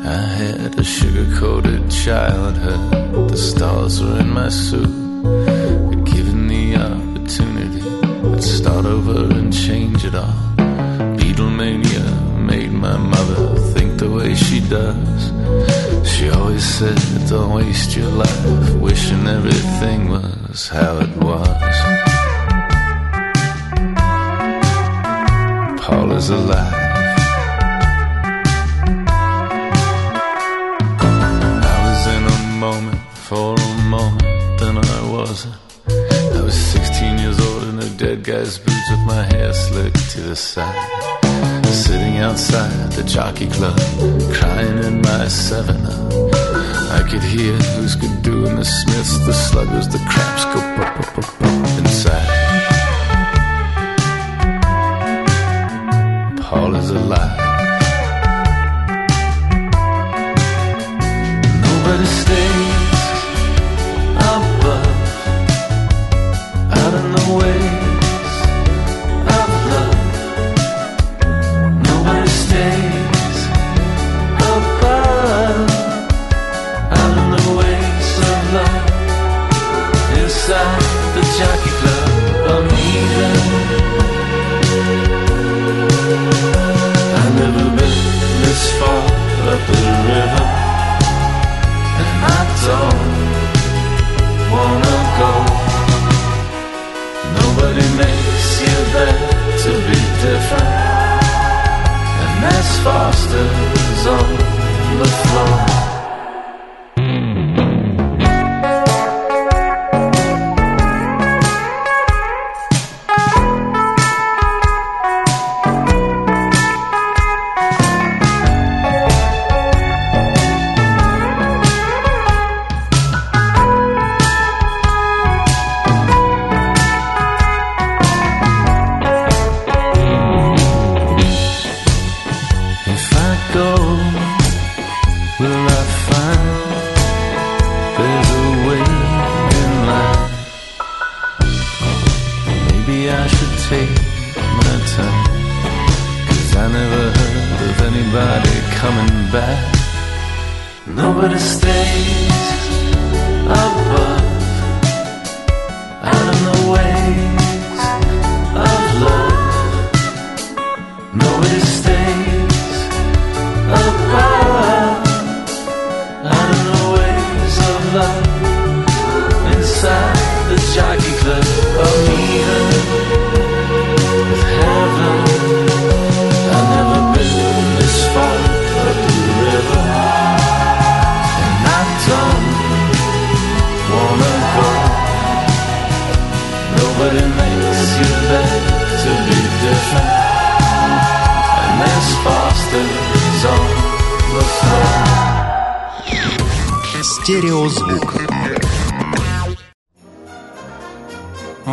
I 0.03 0.17
had 0.37 0.79
a 0.79 0.85
sugar-coated 0.85 1.91
childhood. 1.91 3.31
The 3.31 3.37
stars 3.37 4.03
were 4.03 4.19
in 4.21 4.31
my 4.31 4.49
suit. 4.51 5.00
Given 5.23 6.49
the 6.49 6.77
opportunity, 6.77 7.83
I'd 8.33 8.43
start 8.43 8.87
over 8.87 9.25
and 9.35 9.53
change 9.53 10.05
it 10.05 10.15
all. 10.15 10.33
Beatlemania 11.19 12.39
made 12.39 12.73
my 12.73 12.97
mother 12.97 13.55
think 13.75 13.99
the 13.99 14.11
way 14.11 14.35
she 14.35 14.61
does. 14.61 15.33
She 16.11 16.31
always 16.31 16.65
said, 16.65 16.99
don't 17.29 17.53
waste 17.55 17.97
your 17.97 18.09
life 18.09 18.75
wishing 18.77 19.27
everything 19.27 20.09
was 20.09 20.69
how 20.69 20.99
it 21.01 21.15
was. 21.19 21.77
Paul 25.83 26.13
is 26.13 26.31
alive. 26.31 26.90
I 35.31 36.43
was 36.43 36.55
16 36.55 37.19
years 37.19 37.39
old 37.39 37.63
in 37.69 37.79
a 37.79 37.89
dead 37.91 38.25
guy's 38.25 38.59
boots 38.59 38.91
with 38.91 38.99
my 39.07 39.23
hair 39.23 39.53
slicked 39.53 40.11
to 40.11 40.23
the 40.23 40.35
side. 40.35 40.75
Sitting 41.67 42.17
outside 42.17 42.91
the 42.91 43.05
jockey 43.05 43.47
club, 43.47 43.79
crying 44.35 44.83
in 44.83 45.01
my 45.03 45.29
7 45.29 45.87
up. 45.87 46.35
I 46.91 47.07
could 47.09 47.23
hear 47.23 47.55
who's 47.77 47.95
good 47.95 48.23
doing 48.23 48.57
the 48.57 48.65
Smiths, 48.65 49.25
the 49.25 49.33
sluggers, 49.33 49.87
the 49.87 49.99
craps 49.99 50.47
go 50.47 50.61
pop, 50.77 50.97
pop, 50.97 51.15
pop, 51.15 51.39
pop 51.39 51.79
inside. 51.79 52.40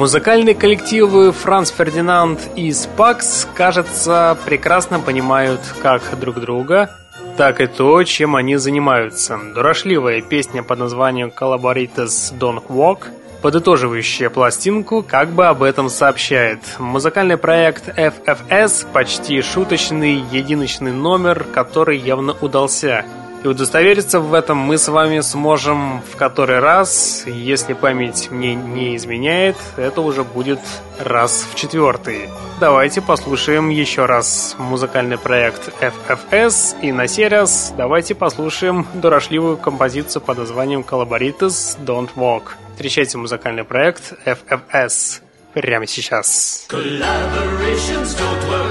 Музыкальные 0.08 0.56
коллективы 0.56 1.34
Франц 1.34 1.70
Фердинанд 1.70 2.40
и 2.56 2.72
Спакс, 2.72 3.46
кажется, 3.54 4.38
прекрасно 4.46 5.02
понимают 5.02 5.60
как 5.82 6.18
друг 6.18 6.40
друга, 6.40 6.96
так 7.36 7.60
и 7.60 7.68
то, 7.68 8.02
чем 8.06 8.38
они 8.38 8.56
занимаются. 8.56 9.38
Дурашливая 9.54 10.22
песня 10.22 10.64
под 10.64 10.80
названием 10.80 11.30
«Collaborators 11.38 12.34
Don't 12.40 12.64
Walk» 12.70 13.10
подытоживающая 13.42 14.30
пластинку, 14.30 15.04
как 15.04 15.32
бы 15.32 15.48
об 15.48 15.62
этом 15.62 15.90
сообщает. 15.90 16.60
Музыкальный 16.80 17.38
проект 17.38 17.90
FFS– 17.90 18.88
почти 18.94 19.42
шуточный 19.42 20.24
единочный 20.32 20.94
номер, 20.94 21.46
который 21.54 21.98
явно 21.98 22.34
удался. 22.40 23.04
И 23.48 23.50
удостовериться 23.50 24.20
в 24.20 24.34
этом 24.34 24.58
мы 24.58 24.78
с 24.78 24.90
вами 24.90 25.22
сможем 25.22 26.02
в 26.02 26.18
который 26.18 26.60
раз, 26.60 27.24
если 27.28 27.72
память 27.72 28.30
мне 28.30 28.56
не 28.56 28.98
изменяет, 28.98 29.56
это 29.78 30.02
уже 30.02 30.26
будет 30.26 30.60
раз 31.00 31.48
в 31.50 31.56
четвертый. 31.56 32.30
Давайте 32.60 33.02
послушаем 33.02 33.70
еще 33.70 34.06
раз 34.06 34.58
музыкальный 34.60 35.18
проект 35.18 35.70
FFS, 35.80 36.82
и 36.82 36.92
на 36.92 37.08
сей 37.08 37.30
раз 37.30 37.74
давайте 37.78 38.16
послушаем 38.16 38.86
дурашливую 38.96 39.56
композицию 39.56 40.22
под 40.24 40.40
названием 40.40 40.82
Collaborators 40.82 41.78
Don't 41.86 42.10
Walk. 42.18 42.50
Встречайте 42.74 43.18
музыкальный 43.18 43.64
проект 43.64 44.12
FFS 44.26 45.22
прямо 45.54 45.88
сейчас. 45.88 46.66
Collaborations 46.68 48.14
don't 48.20 48.50
work. 48.50 48.67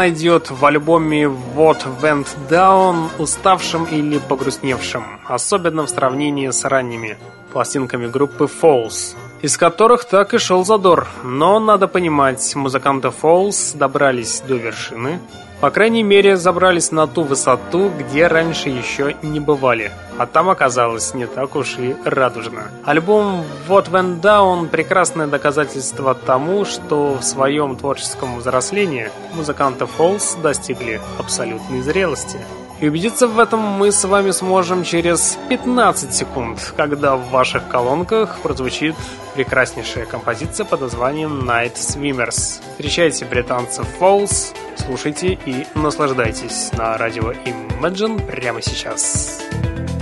Найдет 0.00 0.50
в 0.50 0.64
альбоме 0.64 1.24
What 1.24 1.82
Went 2.00 2.26
Down 2.48 3.10
уставшим 3.18 3.84
или 3.84 4.16
погрустневшим, 4.16 5.04
особенно 5.26 5.82
в 5.82 5.90
сравнении 5.90 6.48
с 6.48 6.64
ранними 6.64 7.18
пластинками 7.52 8.06
группы 8.06 8.44
Falls, 8.44 9.14
из 9.42 9.56
которых 9.56 10.04
так 10.04 10.34
и 10.34 10.38
шел 10.38 10.64
задор. 10.64 11.06
Но, 11.22 11.58
надо 11.58 11.88
понимать, 11.88 12.54
музыканты 12.54 13.08
Falls 13.08 13.76
добрались 13.76 14.42
до 14.46 14.54
вершины, 14.56 15.20
по 15.60 15.70
крайней 15.70 16.02
мере, 16.02 16.38
забрались 16.38 16.90
на 16.90 17.06
ту 17.06 17.22
высоту, 17.22 17.90
где 17.90 18.26
раньше 18.28 18.70
еще 18.70 19.14
не 19.20 19.40
бывали. 19.40 19.92
А 20.16 20.24
там 20.24 20.48
оказалось 20.48 21.12
не 21.12 21.26
так 21.26 21.54
уж 21.54 21.76
и 21.78 21.94
радужно. 22.04 22.70
Альбом 22.84 23.44
What 23.68 23.90
Went 23.90 24.22
Down– 24.22 24.68
прекрасное 24.70 25.26
доказательство 25.26 26.14
тому, 26.14 26.64
что 26.64 27.18
в 27.20 27.22
своем 27.22 27.76
творческом 27.76 28.38
взрослении 28.38 29.10
музыканты 29.34 29.84
Falls 29.84 30.40
достигли 30.40 30.98
абсолютной 31.18 31.82
зрелости. 31.82 32.38
И 32.80 32.88
убедиться 32.88 33.28
в 33.28 33.38
этом 33.38 33.60
мы 33.60 33.92
с 33.92 34.04
вами 34.04 34.30
сможем 34.30 34.84
через 34.84 35.38
15 35.50 36.14
секунд, 36.14 36.72
когда 36.76 37.16
в 37.16 37.28
ваших 37.28 37.68
колонках 37.68 38.38
прозвучит 38.40 38.96
прекраснейшая 39.34 40.06
композиция 40.06 40.64
под 40.64 40.80
названием 40.80 41.48
Night 41.48 41.74
Swimmers. 41.74 42.62
Встречайте 42.72 43.26
британцев 43.26 43.86
Falls, 44.00 44.54
слушайте 44.76 45.38
и 45.44 45.66
наслаждайтесь 45.74 46.72
на 46.72 46.96
радио 46.96 47.32
Imagine 47.32 48.26
прямо 48.26 48.62
сейчас. 48.62 49.40
Thank 49.52 49.99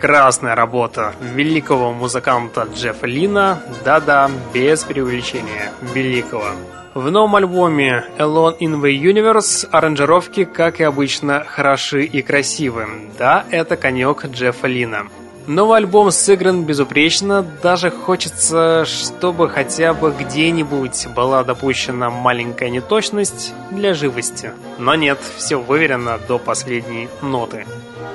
Прекрасная 0.00 0.54
работа 0.54 1.12
великого 1.20 1.92
музыканта 1.92 2.66
Джеффа 2.74 3.06
Лина, 3.06 3.62
да-да, 3.84 4.30
без 4.54 4.82
преувеличения, 4.82 5.72
великого. 5.92 6.46
В 6.94 7.10
новом 7.10 7.36
альбоме 7.36 8.06
Alone 8.16 8.56
in 8.60 8.80
the 8.80 8.98
Universe 8.98 9.68
аранжировки, 9.70 10.44
как 10.44 10.80
и 10.80 10.84
обычно, 10.84 11.44
хороши 11.46 12.04
и 12.04 12.22
красивы. 12.22 12.86
Да, 13.18 13.44
это 13.50 13.76
конек 13.76 14.24
Джеффа 14.24 14.68
Лина. 14.68 15.08
Новый 15.46 15.76
альбом 15.76 16.10
сыгран 16.10 16.64
безупречно, 16.64 17.44
даже 17.62 17.90
хочется, 17.90 18.86
чтобы 18.86 19.50
хотя 19.50 19.92
бы 19.92 20.14
где-нибудь 20.18 21.08
была 21.14 21.44
допущена 21.44 22.08
маленькая 22.08 22.70
неточность 22.70 23.52
для 23.70 23.92
живости. 23.92 24.52
Но 24.78 24.94
нет, 24.94 25.18
все 25.36 25.56
выверено 25.56 26.18
до 26.26 26.38
последней 26.38 27.10
ноты. 27.20 27.66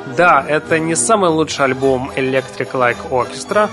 Да, 0.06 0.46
это 0.48 0.80
не 0.80 0.96
самый 0.96 1.30
лучший 1.30 1.66
альбом 1.66 2.12
Electric 2.16 2.72
Like 2.74 3.10
Orchestra, 3.10 3.70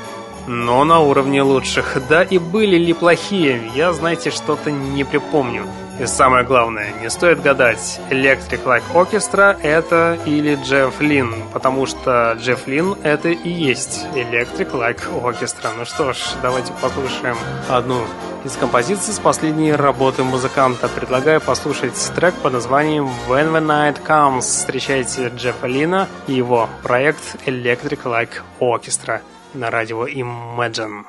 но 0.46 0.84
на 0.84 1.00
уровне 1.00 1.42
лучших. 1.42 1.98
Да 2.09 2.22
и 2.22 2.38
были 2.38 2.76
ли 2.76 2.92
плохие, 2.92 3.70
я, 3.74 3.92
знаете, 3.92 4.30
что-то 4.30 4.70
не 4.70 5.04
припомню. 5.04 5.66
И 6.01 6.06
самое 6.06 6.44
главное, 6.44 6.93
не 7.01 7.10
стоит 7.10 7.43
гадать, 7.43 8.01
Electric 8.10 8.64
Like 8.64 8.82
Orchestra 8.94 9.56
это 9.62 10.19
или 10.24 10.59
Джефф 10.62 11.01
Лин, 11.01 11.35
потому 11.52 11.86
что 11.86 12.36
Джефф 12.39 12.66
Лин 12.66 12.97
это 13.02 13.28
и 13.28 13.48
есть 13.48 14.06
Electric 14.14 14.73
Like 14.73 15.01
Orchestra. 15.23 15.70
Ну 15.77 15.85
что 15.85 16.12
ж, 16.12 16.19
давайте 16.43 16.73
послушаем 16.81 17.36
одну 17.69 18.02
из 18.44 18.56
композиций 18.56 19.14
с 19.14 19.19
последней 19.19 19.73
работы 19.73 20.24
музыканта. 20.24 20.89
Предлагаю 20.89 21.40
послушать 21.40 21.94
трек 22.16 22.35
под 22.35 22.55
названием 22.55 23.09
When 23.28 23.52
the 23.52 23.64
Night 23.64 24.05
Comes. 24.05 24.40
Встречайте 24.40 25.28
Джеффа 25.28 25.66
Лина 25.66 26.09
и 26.27 26.32
его 26.32 26.69
проект 26.82 27.36
Electric 27.47 28.02
Like 28.05 28.40
Orchestra 28.59 29.20
на 29.55 29.70
радио 29.70 30.06
Imagine. 30.06 31.05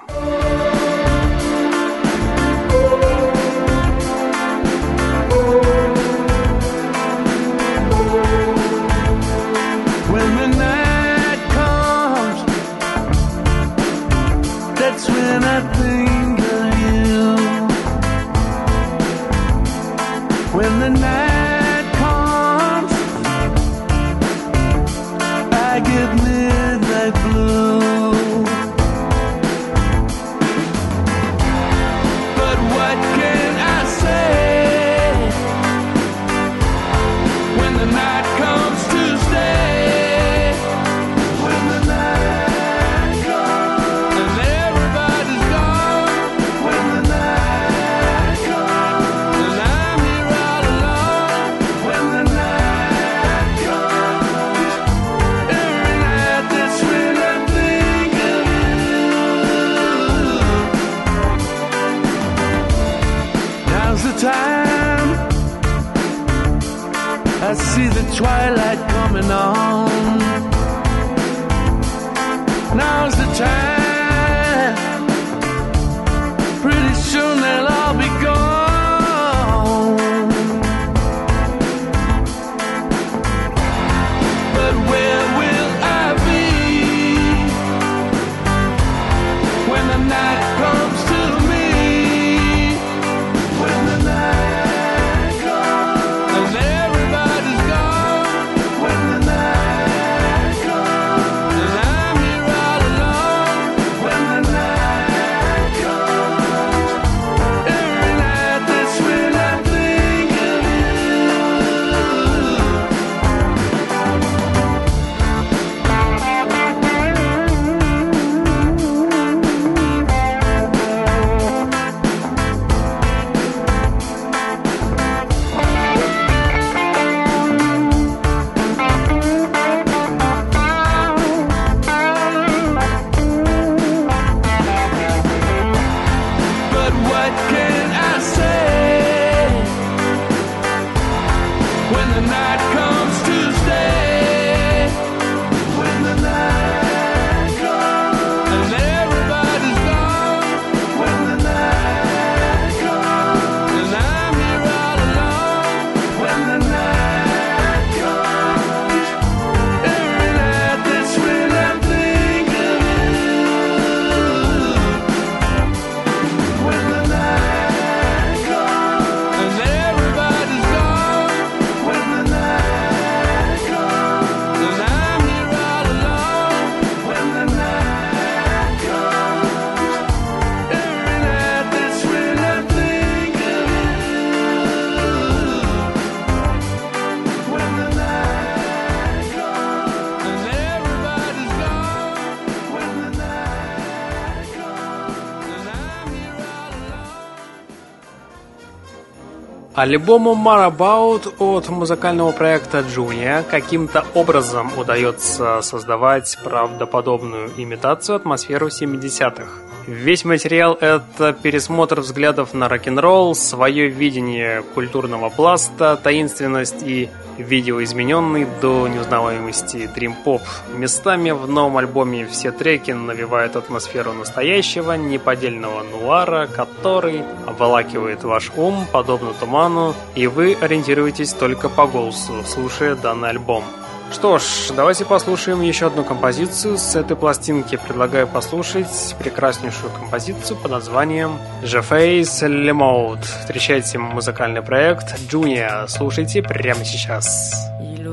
Альбому 199.84 200.34
Marabout 200.34 201.34
от 201.40 201.68
музыкального 201.68 202.32
проекта 202.32 202.86
Джуния 202.90 203.44
каким-то 203.44 204.06
образом 204.14 204.72
удается 204.78 205.62
создавать 205.62 206.38
правдоподобную 206.42 207.52
имитацию 207.58 208.16
атмосферу 208.16 208.68
70-х. 208.68 209.44
Весь 209.86 210.24
материал— 210.24 210.78
это 210.80 211.34
пересмотр 211.34 212.00
взглядов 212.00 212.54
на 212.54 212.70
рок-н-ролл, 212.70 213.36
свое 213.36 213.90
видение 213.90 214.64
культурного 214.74 215.30
пласта, 215.30 216.00
таинственность 216.02 216.82
и 216.82 217.10
видеоизмененный 217.38 218.48
до 218.62 218.88
неузнаваемости 218.88 219.88
дрим-поп. 219.88 220.42
Местами 220.74 221.32
в 221.32 221.48
новом 221.48 221.78
альбоме 221.78 222.26
все 222.28 222.52
треки 222.52 222.92
навевают 222.92 223.56
атмосферу 223.56 224.14
настоящего, 224.14 224.94
неподдельного 224.94 225.84
нуара, 225.84 226.48
который 226.48 227.24
обволакивает 227.46 228.24
ваш 228.24 228.52
ум, 228.56 228.86
подобно 228.92 229.34
туману, 229.34 229.96
и 230.16 230.28
вы 230.28 230.58
ориентируетесь 230.60 231.34
только 231.34 231.70
по 231.70 231.88
голосу, 231.88 232.44
слушая 232.46 232.96
данный 232.96 233.30
альбом. 233.30 233.64
Что 234.12 234.38
ж, 234.38 234.44
давайте 234.76 235.06
послушаем 235.06 235.62
еще 235.62 235.88
одну 235.88 236.04
композицию 236.04 236.78
с 236.78 236.96
этой 236.96 237.16
пластинки. 237.18 237.78
Предлагаю 237.78 238.28
послушать 238.28 239.16
прекраснейшую 239.20 239.92
композицию 239.92 240.58
под 240.58 240.72
названием 240.72 241.38
«Je 241.64 241.82
Face 241.82 242.48
Le 242.48 242.72
Mode». 242.72 243.24
Встречайте 243.24 243.98
музыкальный 243.98 244.62
проект 244.62 245.16
Junior. 245.30 245.88
Слушайте 245.88 246.42
прямо 246.44 246.86
сейчас. 246.86 247.54
Il 247.82 248.08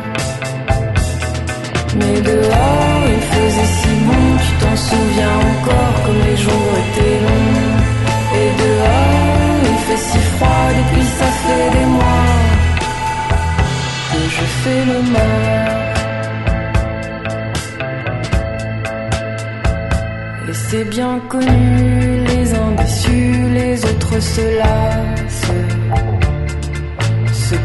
Mais 1.96 2.20
dehors, 2.20 3.02
il 3.14 3.22
faisait 3.32 3.72
si 3.78 3.92
bon, 4.06 4.24
tu 4.44 4.52
t'en 4.64 4.76
souviens 4.76 5.36
encore 5.50 5.96
comme 6.04 6.20
les 6.28 6.36
jours 6.36 6.72
étaient 6.82 7.18
longs. 7.26 7.78
Et 8.40 8.50
dehors, 8.62 9.58
il 9.70 9.78
fait 9.86 10.02
si 10.08 10.18
froid 10.18 10.66
depuis 10.78 11.06
ça 11.18 11.28
fait 11.42 11.70
des 11.78 11.86
mois 11.86 12.36
que 14.12 14.20
je 14.36 14.44
fais 14.62 14.82
le. 14.86 15.00
Et 20.50 20.52
c'est 20.52 20.84
bien 20.84 21.20
connu, 21.28 22.24
déçus, 22.84 23.48
les 23.52 23.84
autres 23.84 24.20
se 24.20 24.58
lassent, 24.58 25.52
se 27.32 27.56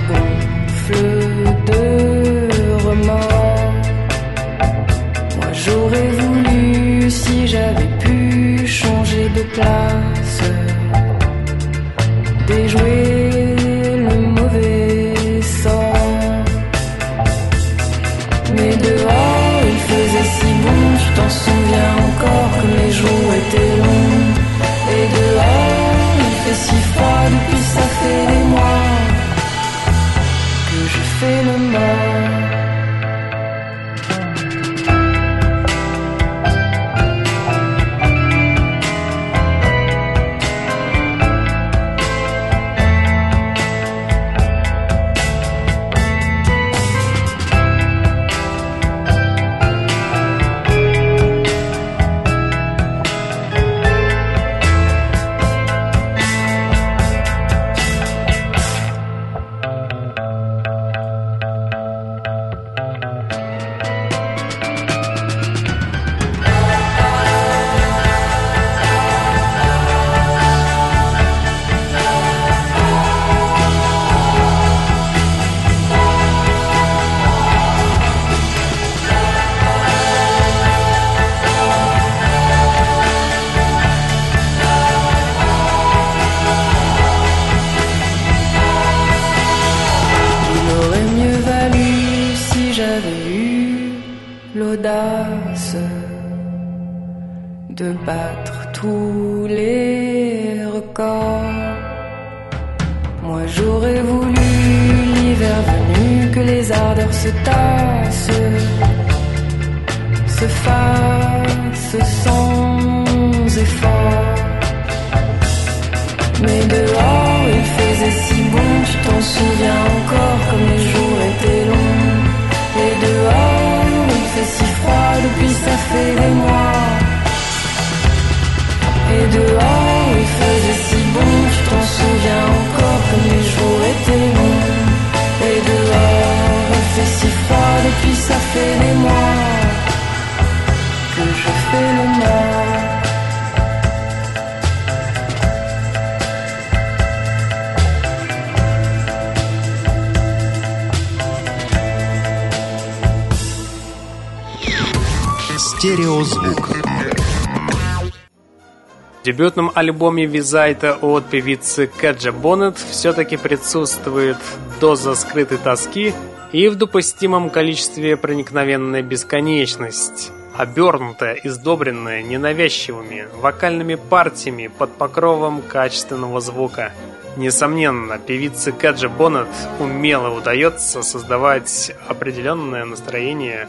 дебютном 159.36 159.70
альбоме 159.76 160.26
Визайта 160.26 160.98
от 161.02 161.26
певицы 161.26 161.88
Кэджа 161.88 162.32
Боннет 162.32 162.78
все-таки 162.78 163.36
присутствует 163.36 164.38
доза 164.80 165.14
скрытой 165.14 165.57
тоски 165.57 166.14
и 166.53 166.70
в 166.70 166.76
допустимом 166.76 167.49
количестве 167.49 168.16
проникновенная 168.16 169.02
бесконечность, 169.02 170.32
обернутая, 170.56 171.34
издобренная 171.44 172.24
ненавязчивыми 172.24 173.28
вокальными 173.41 173.95
партиями 173.95 174.68
под 174.68 174.94
покровом 174.94 175.62
качественного 175.62 176.40
звука. 176.40 176.94
Несомненно, 177.36 178.18
певице 178.18 178.72
Кэджа 178.72 179.10
Боннет 179.10 179.49
умело 179.82 180.30
удается 180.30 181.02
создавать 181.03 181.94
определенное 182.07 182.86
настроение 182.86 183.68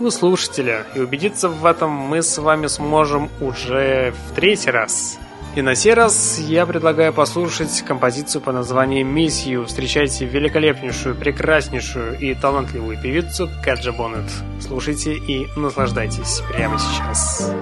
у 0.00 0.10
слушателя, 0.10 0.86
и 0.94 1.00
убедиться 1.00 1.48
в 1.48 1.64
этом 1.64 1.90
мы 1.90 2.22
с 2.22 2.38
вами 2.38 2.66
сможем 2.66 3.28
уже 3.40 4.14
в 4.28 4.34
третий 4.34 4.70
раз. 4.70 5.18
И 5.54 5.62
на 5.62 5.74
сей 5.74 5.94
раз 5.94 6.38
я 6.38 6.66
предлагаю 6.66 7.12
послушать 7.12 7.82
композицию 7.82 8.42
по 8.42 8.52
названию 8.52 9.04
«Miss 9.04 9.44
You». 9.46 9.64
Встречайте 9.66 10.24
великолепнейшую, 10.24 11.16
прекраснейшую 11.16 12.18
и 12.18 12.34
талантливую 12.34 13.00
певицу 13.00 13.50
Каджа 13.64 13.92
Боннет. 13.92 14.30
Слушайте 14.60 15.14
и 15.14 15.48
наслаждайтесь 15.56 16.42
прямо 16.52 16.78
сейчас. 16.78 17.52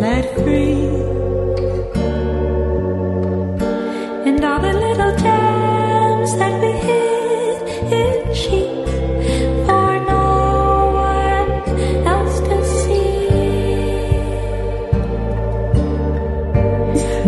Let 0.00 0.34
free 0.38 1.09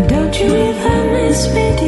Don't 0.09 0.41
you 0.41 0.47
ever 0.47 1.13
miss 1.13 1.55
me, 1.55 1.82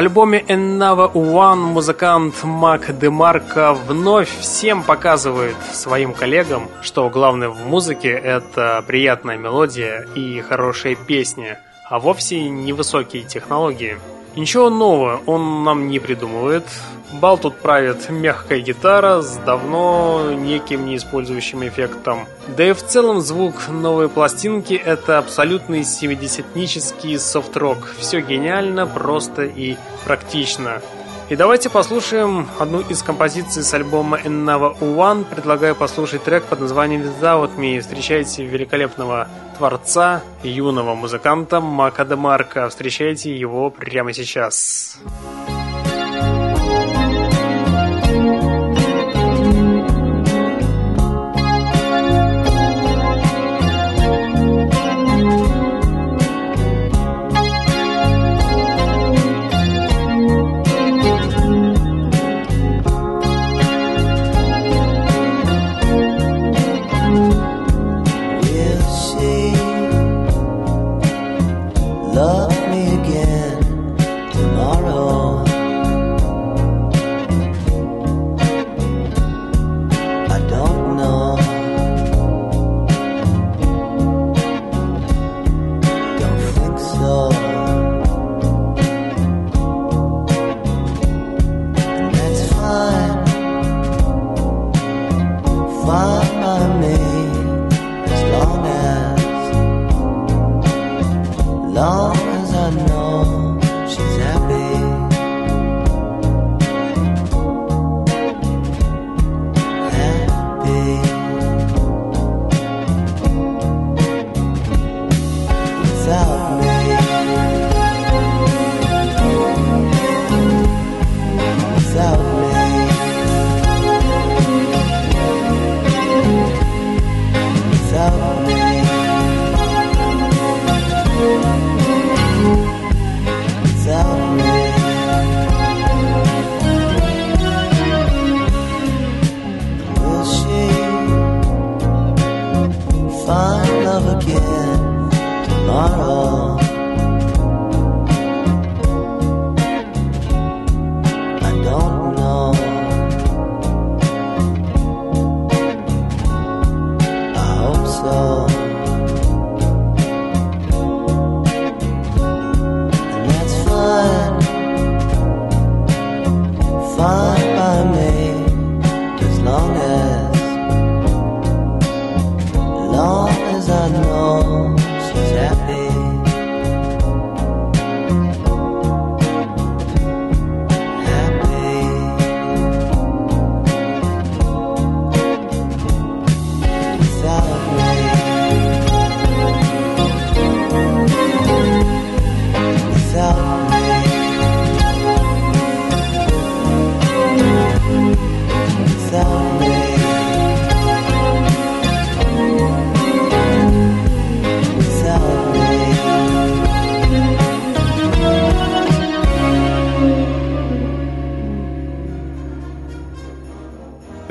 альбоме 0.00 0.42
Enava 0.48 1.12
One 1.12 1.72
музыкант 1.74 2.42
Мак 2.42 2.98
Демарко 2.98 3.74
вновь 3.74 4.30
всем 4.40 4.82
показывает 4.82 5.56
своим 5.74 6.14
коллегам, 6.14 6.70
что 6.80 7.10
главное 7.10 7.50
в 7.50 7.66
музыке 7.66 8.08
это 8.08 8.82
приятная 8.86 9.36
мелодия 9.36 10.06
и 10.14 10.40
хорошие 10.40 10.96
песни, 10.96 11.58
а 11.86 11.98
вовсе 11.98 12.48
не 12.48 12.72
высокие 12.72 13.24
технологии. 13.24 13.98
Ничего 14.36 14.70
нового 14.70 15.20
он 15.26 15.64
нам 15.64 15.88
не 15.88 15.98
придумывает. 15.98 16.64
Бал 17.20 17.36
тут 17.36 17.56
правит 17.56 18.08
мягкая 18.08 18.60
гитара 18.60 19.20
с 19.20 19.36
давно 19.36 20.32
никем 20.32 20.86
не 20.86 20.96
использующим 20.96 21.68
эффектом. 21.68 22.26
Да 22.56 22.66
и 22.66 22.72
в 22.72 22.82
целом 22.82 23.20
звук 23.20 23.68
новой 23.68 24.08
пластинки 24.08 24.72
это 24.72 25.18
абсолютный 25.18 25.80
70-нический 25.80 27.18
софт-рок. 27.18 27.92
Все 27.98 28.20
гениально, 28.20 28.86
просто 28.86 29.42
и 29.42 29.76
практично. 30.06 30.80
И 31.28 31.36
давайте 31.36 31.68
послушаем 31.68 32.48
одну 32.58 32.80
из 32.80 33.02
композиций 33.02 33.64
с 33.64 33.74
альбома 33.74 34.18
Enava 34.18 34.78
One. 34.80 35.24
Предлагаю 35.24 35.76
послушать 35.76 36.24
трек 36.24 36.44
под 36.44 36.60
названием 36.60 37.02
Without 37.02 37.54
Me. 37.58 37.80
Встречайте 37.80 38.46
великолепного 38.46 39.28
творца, 39.58 40.22
юного 40.42 40.94
музыканта 40.94 41.60
Мака 41.60 42.06
Демарко. 42.06 42.70
Встречайте 42.70 43.36
его 43.36 43.68
прямо 43.68 44.14
сейчас. 44.14 44.98
Will 45.04 45.29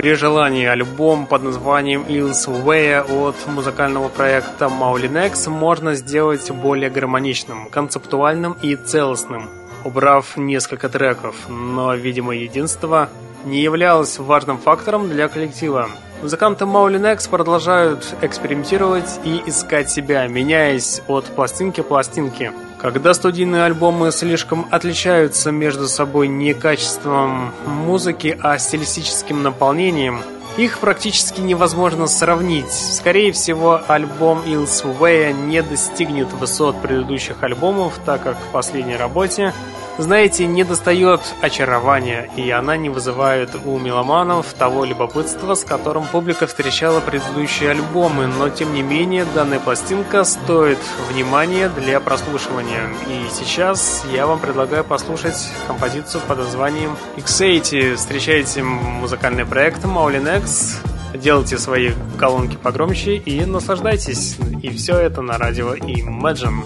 При 0.10 0.16
желании 0.16 0.66
альбом 0.66 1.28
под 1.28 1.44
названием 1.44 2.02
Ills 2.02 2.48
Way 2.48 3.28
от 3.28 3.36
музыкального 3.46 4.10
проекта 4.10 4.66
Maulinex 4.66 5.48
можно 5.52 5.94
сделать 5.94 6.50
более 6.50 6.90
гармоничным, 6.90 7.70
концептуальным 7.70 8.58
и 8.60 8.76
целостным, 8.76 9.48
убрав 9.84 10.36
несколько 10.36 10.90
треков, 10.90 11.36
но, 11.48 11.94
видимо, 11.94 12.34
единство 12.36 13.10
не 13.46 13.62
являлось 13.62 14.18
важным 14.18 14.58
фактором 14.58 15.10
для 15.10 15.28
коллектива. 15.28 15.92
Музыканты 16.24 16.66
Maulinex 16.66 17.30
продолжают 17.30 18.04
экспериментировать 18.24 19.20
и 19.24 19.44
искать 19.46 19.92
себя, 19.92 20.26
меняясь 20.26 21.04
от 21.08 21.26
пластинки 21.26 21.82
к 21.82 21.88
пластинке. 21.88 22.52
Когда 22.80 23.14
студийные 23.14 23.64
альбомы 23.64 24.10
слишком 24.14 24.66
отличаются 24.72 25.52
между 25.52 25.90
собой 25.90 26.30
не 26.30 26.54
качеством 26.54 27.54
музыки, 27.66 28.40
а 28.42 28.58
стилистическим 28.58 29.44
наполнением, 29.44 30.22
их 30.58 30.80
практически 30.80 31.42
невозможно 31.42 32.08
сравнить. 32.08 32.72
Скорее 32.72 33.34
всего, 33.34 33.82
альбом 33.88 34.44
Ills 34.46 34.84
Way 35.00 35.34
не 35.34 35.62
достигнет 35.62 36.32
высот 36.32 36.82
предыдущих 36.82 37.44
альбомов, 37.44 38.00
так 38.06 38.24
как 38.24 38.38
в 38.38 38.52
последней 38.52 38.96
работе 38.96 39.54
Знаете, 40.00 40.48
не 40.48 40.64
достает 40.64 41.20
очарования, 41.42 42.30
и 42.38 42.50
она 42.52 42.78
не 42.78 42.90
вызывает 42.90 43.50
у 43.66 43.78
меломанов 43.78 44.54
того 44.54 44.86
любопытства, 44.86 45.56
с 45.56 45.66
которым 45.66 46.06
публика 46.08 46.48
встречала 46.48 47.02
предыдущие 47.02 47.72
альбомы, 47.72 48.26
но 48.28 48.50
тем 48.50 48.74
не 48.74 48.82
менее 48.82 49.26
данная 49.36 49.60
пластинка 49.60 50.24
стоит 50.24 50.80
внимания 51.12 51.68
для 51.68 52.00
прослушивания. 52.00 52.88
И 53.10 53.28
сейчас 53.34 54.06
я 54.14 54.26
вам 54.26 54.40
предлагаю 54.40 54.86
послушать 54.86 55.50
композицию 55.68 56.22
под 56.26 56.38
названием 56.38 56.96
X80. 57.18 57.98
Встречайте 57.98 58.64
музыкальный 58.64 59.46
проект 59.46 59.84
Maulin 59.84 60.40
X, 60.40 60.80
делайте 61.14 61.58
свои 61.58 61.92
колонки 62.18 62.56
погромче 62.56 63.18
и 63.18 63.44
наслаждайтесь. 63.44 64.38
И 64.64 64.70
все 64.70 64.98
это 64.98 65.22
на 65.22 65.38
радио 65.38 65.76
Imagine. 65.76 66.64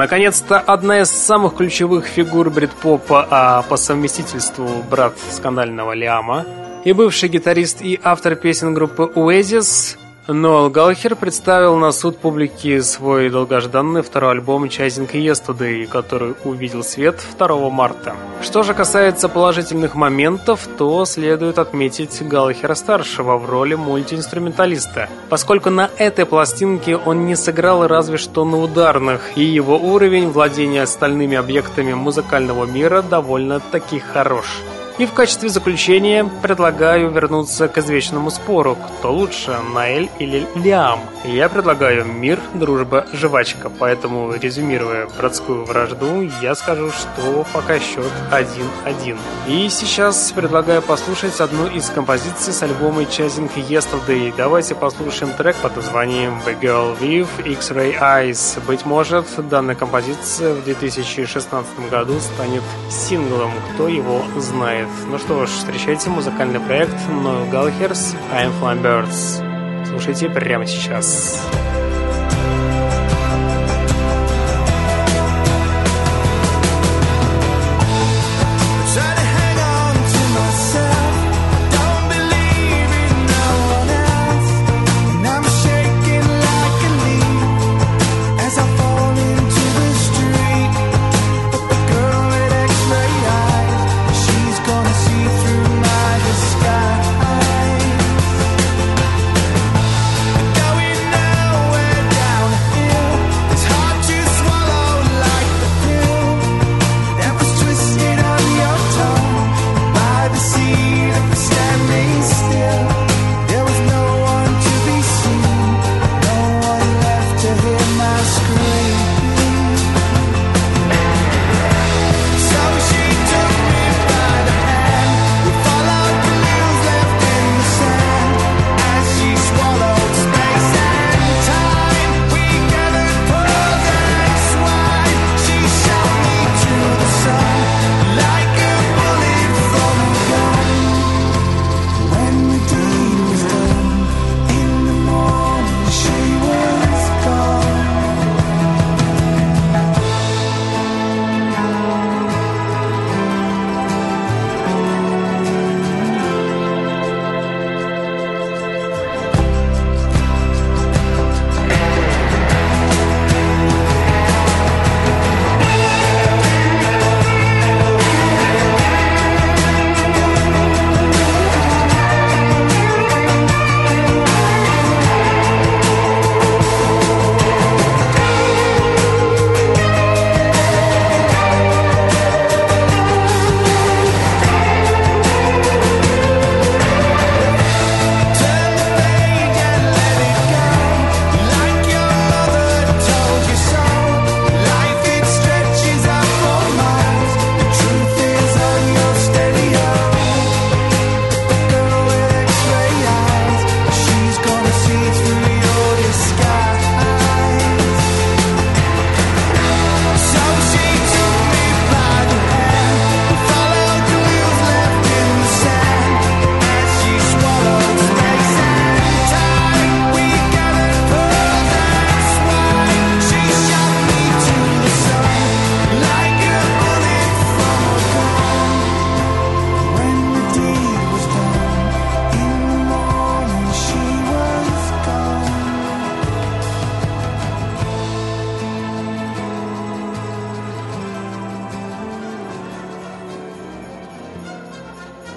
Наконец-то 0.00 0.58
одна 0.58 1.02
из 1.02 1.10
самых 1.10 1.56
ключевых 1.56 2.06
фигур 2.06 2.48
брит-попа, 2.48 3.28
а 3.30 3.60
по 3.68 3.76
совместительству 3.76 4.82
брат 4.90 5.12
скандального 5.30 5.92
Лиама, 5.92 6.46
и 6.86 6.94
бывший 6.94 7.28
гитарист 7.28 7.82
и 7.82 8.00
автор 8.02 8.34
песен 8.34 8.72
группы 8.72 9.12
Oasis 9.14 9.98
Ноэл 10.32 10.70
Галлахер 10.70 11.16
представил 11.16 11.76
на 11.76 11.90
суд 11.90 12.18
публики 12.18 12.78
свой 12.82 13.30
долгожданный 13.30 14.02
второй 14.02 14.32
альбом 14.32 14.64
Chasing 14.64 15.10
Yesterday, 15.10 15.86
который 15.86 16.36
увидел 16.44 16.84
свет 16.84 17.20
2 17.36 17.70
марта. 17.70 18.14
Что 18.40 18.62
же 18.62 18.72
касается 18.72 19.28
положительных 19.28 19.96
моментов, 19.96 20.68
то 20.78 21.04
следует 21.04 21.58
отметить 21.58 22.22
Галлахера-старшего 22.22 23.38
в 23.38 23.50
роли 23.50 23.74
мультиинструменталиста, 23.74 25.08
поскольку 25.28 25.70
на 25.70 25.90
этой 25.98 26.26
пластинке 26.26 26.96
он 26.96 27.26
не 27.26 27.34
сыграл 27.34 27.88
разве 27.88 28.16
что 28.16 28.44
на 28.44 28.58
ударных, 28.58 29.36
и 29.36 29.42
его 29.42 29.76
уровень 29.78 30.30
владения 30.30 30.82
остальными 30.82 31.36
объектами 31.36 31.92
музыкального 31.92 32.66
мира 32.66 33.02
довольно-таки 33.02 33.98
хорош. 33.98 34.46
И 35.00 35.06
в 35.06 35.14
качестве 35.14 35.48
заключения 35.48 36.30
предлагаю 36.42 37.10
вернуться 37.10 37.68
к 37.68 37.78
извечному 37.78 38.30
спору, 38.30 38.76
кто 38.76 39.10
лучше, 39.10 39.56
Наэль 39.74 40.10
или 40.18 40.46
Лиам. 40.54 41.00
Я 41.24 41.48
предлагаю 41.48 42.04
мир, 42.04 42.38
дружба, 42.52 43.06
жвачка, 43.14 43.70
поэтому, 43.70 44.34
резюмируя 44.34 45.08
братскую 45.16 45.64
вражду, 45.64 46.28
я 46.42 46.54
скажу, 46.54 46.90
что 46.90 47.46
пока 47.54 47.78
счет 47.78 48.12
1-1. 48.30 49.18
И 49.48 49.70
сейчас 49.70 50.32
предлагаю 50.32 50.82
послушать 50.82 51.40
одну 51.40 51.66
из 51.66 51.88
композиций 51.88 52.52
с 52.52 52.62
альбома 52.62 53.00
Chasing 53.00 53.50
Yesterday. 53.54 54.34
Давайте 54.36 54.74
послушаем 54.74 55.32
трек 55.32 55.56
под 55.62 55.76
названием 55.76 56.42
The 56.44 56.60
Girl 56.60 57.00
with 57.00 57.28
X-Ray 57.46 57.98
Eyes. 57.98 58.60
Быть 58.66 58.84
может, 58.84 59.24
данная 59.48 59.76
композиция 59.76 60.52
в 60.52 60.62
2016 60.64 61.88
году 61.90 62.20
станет 62.20 62.62
синглом, 62.90 63.52
кто 63.72 63.88
его 63.88 64.22
знает. 64.36 64.89
Ну 65.08 65.18
что 65.18 65.46
ж, 65.46 65.50
встречайте 65.50 66.10
музыкальный 66.10 66.60
проект 66.60 66.94
Noel 67.08 67.50
Gallagher's 67.50 68.14
I'm 68.32 68.52
Flying 68.60 68.82
Birds. 68.82 69.86
Слушайте 69.86 70.28
прямо 70.28 70.66
сейчас. 70.66 71.42
Try 71.52 71.79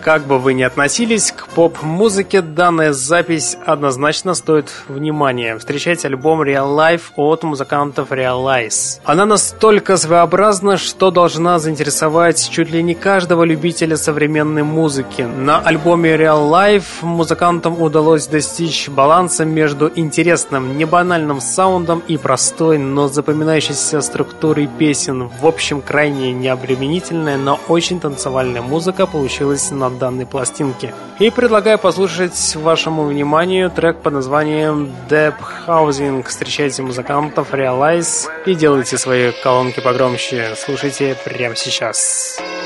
Как 0.04 0.28
бы 0.28 0.38
вы 0.38 0.54
ни 0.54 0.64
относились 0.64 1.33
поп-музыке, 1.56 2.42
данная 2.42 2.94
запись 2.94 3.58
однозначно 3.66 4.34
стоит 4.34 4.72
внимания. 4.88 5.58
Встречайте 5.58 6.08
альбом 6.08 6.42
Real 6.42 6.76
Life 6.76 7.02
от 7.16 7.44
музыкантов 7.44 8.12
Realize. 8.12 9.00
Она 9.06 9.26
настолько 9.26 9.98
своеобразна, 9.98 10.78
что 10.78 11.12
должна 11.12 11.60
заинтересовать 11.60 12.50
чуть 12.50 12.72
ли 12.72 12.82
не 12.82 12.96
каждого 12.96 13.44
любителя 13.44 13.98
современной 13.98 14.64
музыки. 14.64 15.22
На 15.22 15.60
альбоме 15.60 16.16
Real 16.16 16.50
Life 16.50 17.04
музыкантам 17.04 17.82
удалось 17.82 18.28
достичь 18.28 18.90
баланса 18.90 19.46
между 19.46 19.92
интересным, 19.96 20.78
небанальным 20.78 21.40
саундом 21.40 22.02
и 22.08 22.18
простой, 22.18 22.78
но 22.78 23.08
запоминающейся 23.08 24.02
структурой 24.02 24.68
песен. 24.68 25.30
В 25.42 25.46
общем, 25.46 25.82
крайне 25.82 26.34
необременительная, 26.34 27.38
но 27.38 27.60
очень 27.68 28.00
танцевальная 28.00 28.62
музыка 28.62 29.06
получилась 29.06 29.72
на 29.72 29.90
данной 29.90 30.26
пластинке. 30.26 30.94
И 31.20 31.30
предлагаю 31.44 31.78
послушать 31.78 32.56
вашему 32.56 33.04
вниманию 33.04 33.70
трек 33.70 33.98
под 33.98 34.14
названием 34.14 34.96
Deep 35.10 35.36
Housing. 35.68 36.26
Встречайте 36.26 36.84
музыкантов 36.84 37.54
Realize 37.54 38.30
и 38.46 38.56
делайте 38.56 38.98
свои 38.98 39.34
колонки 39.44 39.82
погромче. 39.82 40.54
Слушайте 40.56 41.18
прямо 41.26 41.58
сейчас. 41.58 42.38
Стереозвук. 42.38 42.63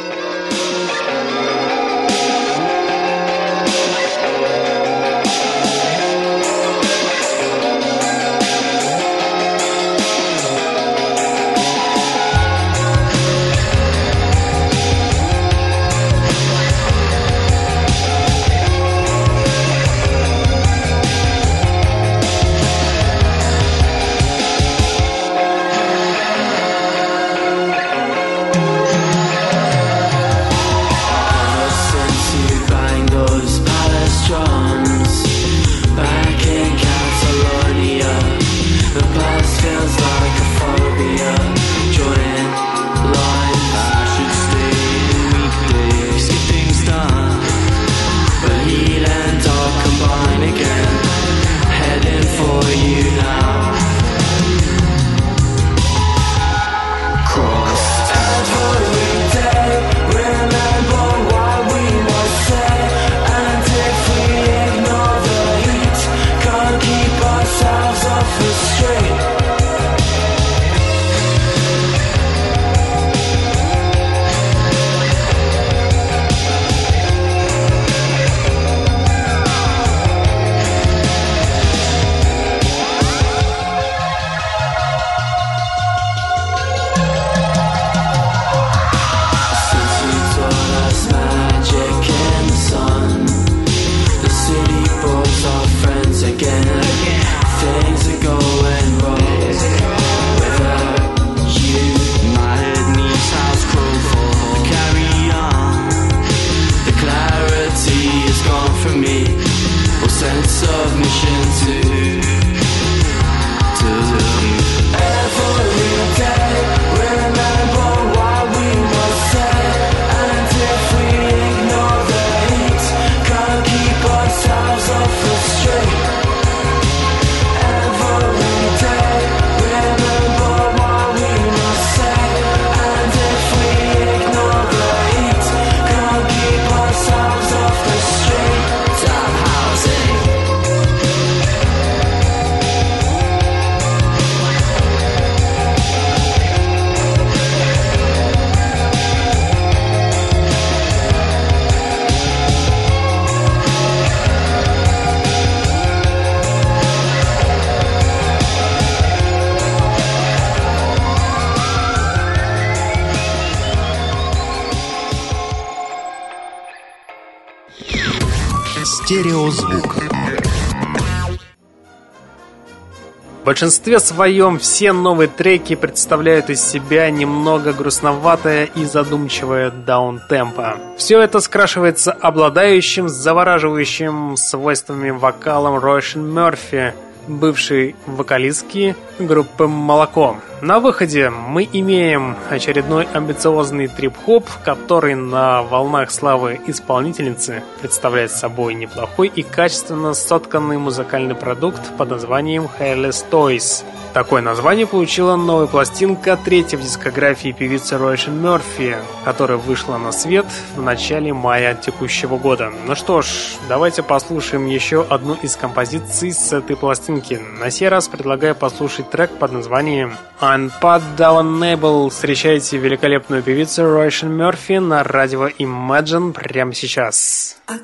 Большинстве 173.57 173.99
своем 173.99 174.59
все 174.59 174.91
новые 174.91 175.27
треки 175.27 175.73
представляют 175.73 176.51
из 176.51 176.61
себя 176.61 177.09
немного 177.09 177.73
грустноватое 177.73 178.65
и 178.65 178.85
задумчивое 178.85 179.71
даунтемпо. 179.71 180.77
Все 180.95 181.19
это 181.19 181.39
скрашивается 181.39 182.11
обладающим 182.11 183.09
завораживающим 183.09 184.37
свойствами 184.37 185.09
вокалом 185.09 185.79
Ройшен 185.79 186.31
Мерфи, 186.31 186.93
бывшей 187.27 187.95
вокалистки 188.05 188.95
группы 189.19 189.67
«Молоко». 189.67 190.37
На 190.61 190.79
выходе 190.79 191.29
мы 191.29 191.69
имеем 191.71 192.35
очередной 192.49 193.07
амбициозный 193.13 193.87
трип-хоп, 193.87 194.49
который 194.65 195.13
на 195.13 195.61
волнах 195.61 196.09
славы 196.09 196.59
исполнительницы 196.65 197.63
представляет 197.79 198.31
собой 198.31 198.73
неплохой 198.73 199.27
и 199.27 199.43
качественно 199.43 200.15
сотканный 200.15 200.79
музыкальный 200.79 201.35
продукт 201.35 201.95
под 201.95 202.09
названием 202.09 202.67
Hairless 202.79 203.23
Toys. 203.29 203.83
Такое 204.17 204.41
название 204.41 204.87
получила 204.87 205.35
новая 205.35 205.67
пластинка 205.67 206.37
третьей 206.37 206.79
в 206.79 206.81
дискографии 206.81 207.51
певицы 207.51 207.99
Ройшен 207.99 208.41
Мерфи, 208.41 208.97
которая 209.23 209.59
вышла 209.59 209.97
на 209.97 210.11
свет 210.11 210.47
в 210.75 210.81
начале 210.81 211.33
мая 211.33 211.75
текущего 211.75 212.39
года. 212.39 212.73
Ну 212.87 212.95
что 212.95 213.21
ж, 213.21 213.27
давайте 213.69 214.01
послушаем 214.01 214.65
еще 214.65 215.05
одну 215.07 215.35
из 215.35 215.55
композиций 215.55 216.31
с 216.31 216.51
этой 216.51 216.75
пластинки. 216.75 217.39
На 217.59 217.69
сей 217.69 217.89
раз 217.89 218.07
предлагаю 218.07 218.55
послушать 218.55 219.11
трек 219.11 219.29
под 219.37 219.51
названием 219.51 220.15
Unputdownable. 220.41 222.09
Встречайте 222.09 222.77
великолепную 222.79 223.43
певицу 223.43 223.83
Ройшен 223.83 224.31
Мерфи 224.31 224.79
на 224.79 225.03
радио 225.03 225.47
Imagine 225.47 226.33
прямо 226.33 226.73
сейчас. 226.73 227.57
A 227.67 227.77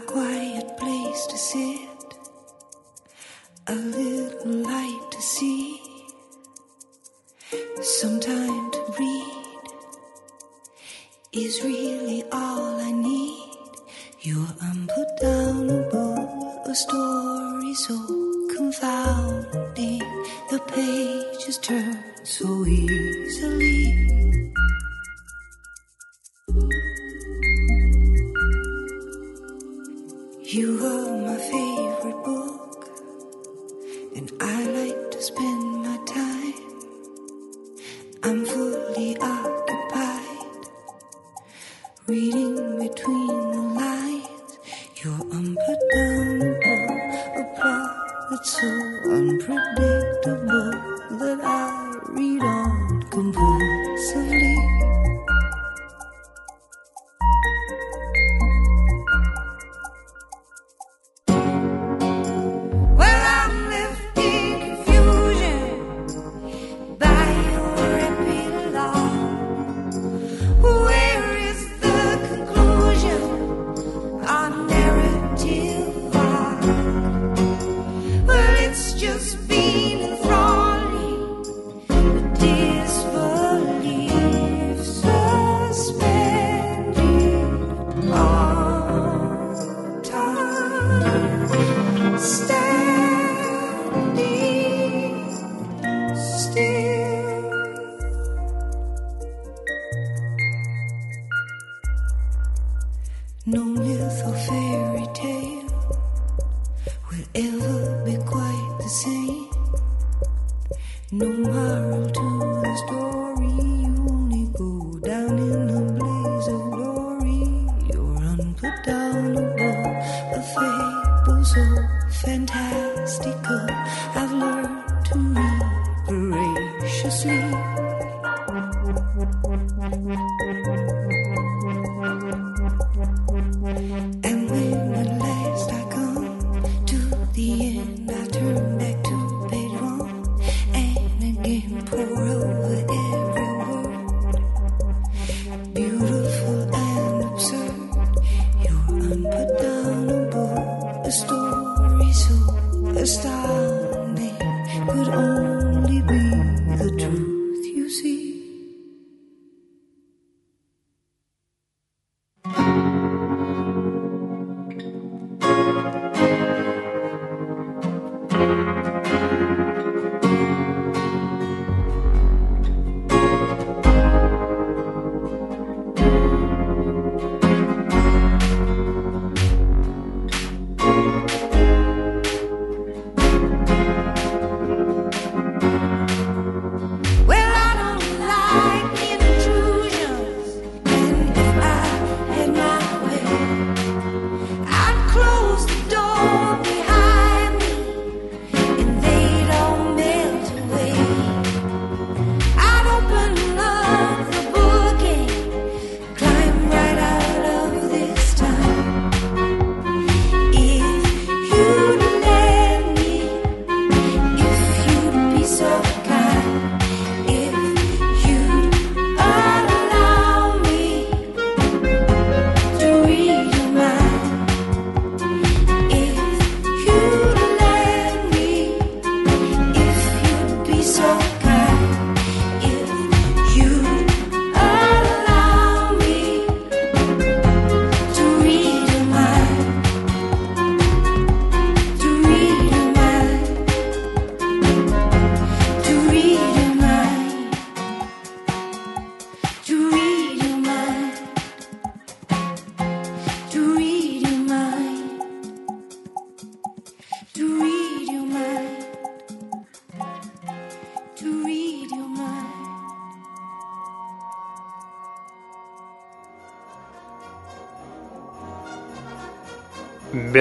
is 11.34 11.64
really 11.64 12.24
all 12.32 12.80
I 12.80 12.92
need. 12.92 13.50
You're 14.22 14.54
unputdownable, 14.70 16.68
a 16.68 16.76
story 16.76 17.74
so 17.74 17.98
confounding. 18.56 20.00
The 20.52 20.60
pages 20.68 21.58
turn 21.58 21.98
so 22.24 22.66
easily. 22.68 24.00
You 30.46 30.86
are 30.86 31.18
my 31.18 31.38
favorite 31.38 32.24
book, 32.24 32.88
and 34.16 34.32
I 34.40 34.64
like 34.66 35.12
to 35.12 35.22
spend 35.22 35.82
my 35.82 35.98
time. 36.06 36.54
I'm 38.22 38.46
fully 38.46 39.18
up. 39.18 39.53
Reading 42.06 42.80
between 42.80 43.28
the 43.28 43.76
lines, 43.80 44.60
you're 44.98 45.14
unpredictable, 45.14 46.98
a 47.38 47.56
plot 47.56 48.30
that's 48.30 48.60
so 48.60 48.68
unpredictable. 49.10 49.93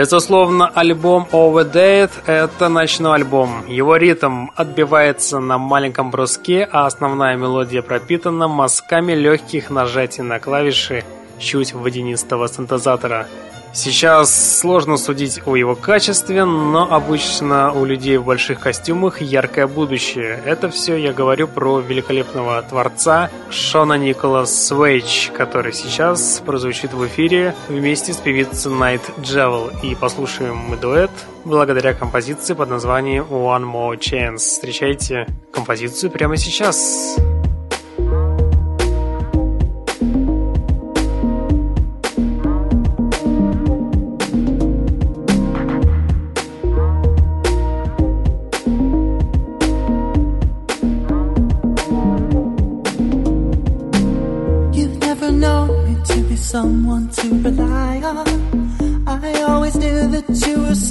Безусловно, 0.02 0.66
альбом 0.66 1.28
Over 1.30 1.72
Dead– 1.72 2.10
это 2.26 2.68
ночной 2.68 3.14
альбом. 3.14 3.64
Его 3.68 3.94
ритм 3.94 4.48
отбивается 4.56 5.38
на 5.38 5.58
маленьком 5.58 6.10
бруске, 6.10 6.68
а 6.72 6.86
основная 6.86 7.36
мелодия 7.36 7.82
пропитана 7.82 8.48
мазками 8.48 9.12
легких 9.12 9.70
нажатий 9.70 10.24
на 10.24 10.40
клавиши 10.40 11.04
чуть 11.38 11.72
водянистого 11.72 12.48
синтезатора– 12.48 13.28
Сейчас 13.72 14.58
сложно 14.60 14.96
судить 14.96 15.40
о 15.46 15.56
его 15.56 15.74
качестве, 15.74 16.44
но 16.44 16.92
обычно 16.92 17.72
у 17.72 17.84
людей 17.84 18.18
в 18.18 18.24
больших 18.24 18.60
костюмах 18.60 19.20
яркое 19.20 19.66
будущее. 19.66 20.40
Это 20.44 20.68
все 20.68 20.96
я 20.96 21.12
говорю 21.12 21.48
про 21.48 21.80
великолепного 21.80 22.62
творца 22.62 23.30
Шона 23.50 23.94
Николас 23.94 24.54
Свейч, 24.66 25.30
который 25.34 25.72
сейчас 25.72 26.42
прозвучит 26.44 26.92
в 26.92 27.06
эфире 27.06 27.54
вместе 27.68 28.12
с 28.12 28.18
певицей 28.18 28.70
Найт 28.70 29.02
Джевел. 29.20 29.70
И 29.82 29.94
послушаем 29.94 30.56
мы 30.56 30.76
дуэт 30.76 31.10
благодаря 31.44 31.94
композиции 31.94 32.54
под 32.54 32.68
названием 32.68 33.24
One 33.24 33.64
More 33.64 33.98
Chance. 33.98 34.36
Встречайте 34.36 35.26
композицию 35.52 36.10
прямо 36.10 36.36
сейчас. 36.36 36.52
Сейчас. 36.52 37.41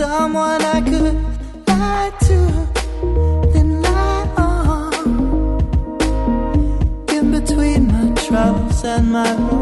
Someone 0.01 0.61
I 0.63 0.81
could 0.81 1.15
lie 1.67 2.11
to, 2.27 2.39
then 3.53 3.69
lie 3.83 4.27
on. 4.49 4.93
In 7.15 7.25
between 7.37 7.81
my 7.93 8.07
troubles 8.15 8.83
and 8.83 9.11
my 9.11 9.31
romance, 9.33 9.60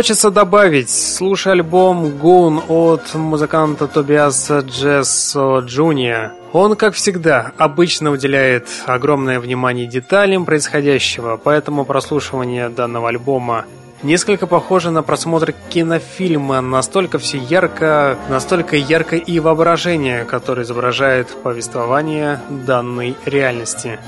Хочется 0.00 0.30
добавить, 0.30 0.88
слушай 0.88 1.52
альбом 1.52 2.16
Гун 2.16 2.62
от 2.68 3.14
музыканта 3.14 3.86
Тобиаса 3.86 4.60
Джессо 4.60 5.58
Джуния. 5.58 6.32
Он, 6.54 6.74
как 6.74 6.94
всегда, 6.94 7.52
обычно 7.58 8.10
уделяет 8.10 8.66
огромное 8.86 9.38
внимание 9.40 9.86
деталям 9.86 10.46
происходящего, 10.46 11.36
поэтому 11.36 11.84
прослушивание 11.84 12.70
данного 12.70 13.10
альбома 13.10 13.66
несколько 14.02 14.46
похоже 14.46 14.90
на 14.90 15.02
просмотр 15.02 15.54
кинофильма. 15.68 16.60
Настолько 16.60 17.18
все 17.18 17.38
ярко, 17.38 18.18
настолько 18.28 18.76
ярко 18.76 19.16
и 19.16 19.40
воображение, 19.40 20.24
которое 20.24 20.62
изображает 20.62 21.28
повествование 21.42 22.40
данной 22.48 23.16
реальности. 23.24 23.98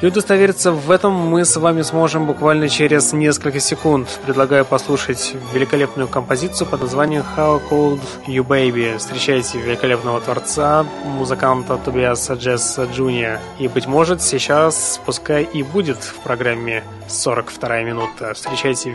И 0.00 0.06
удостовериться 0.06 0.72
в 0.72 0.90
этом 0.90 1.12
мы 1.12 1.44
с 1.44 1.54
вами 1.56 1.82
сможем 1.82 2.26
буквально 2.26 2.70
через 2.70 3.12
несколько 3.12 3.60
секунд. 3.60 4.08
Предлагаю 4.24 4.64
послушать 4.64 5.34
великолепную 5.52 6.08
композицию 6.08 6.68
под 6.68 6.80
названием 6.80 7.22
How 7.36 7.60
Cold 7.68 8.00
You 8.26 8.42
Baby. 8.42 8.96
Встречайте 8.96 9.60
великолепного 9.60 10.22
творца, 10.22 10.86
музыканта 11.04 11.76
Тобиаса 11.76 12.32
Джесса 12.32 12.84
Джуния. 12.84 13.42
И, 13.58 13.68
быть 13.68 13.86
может, 13.86 14.22
сейчас 14.22 14.98
пускай 15.04 15.42
и 15.42 15.62
будет 15.62 15.98
в 15.98 16.20
программе 16.20 16.82
42 17.06 17.82
минута. 17.82 18.32
Встречайте 18.32 18.88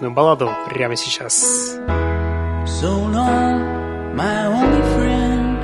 великолепную 0.00 0.12
балладу 0.12 0.50
прямо 0.68 0.96
сейчас. 0.96 1.78
So 2.66 2.98
long, 3.12 4.14
my 4.16 4.46
only 4.46 4.82
friend. 4.96 5.58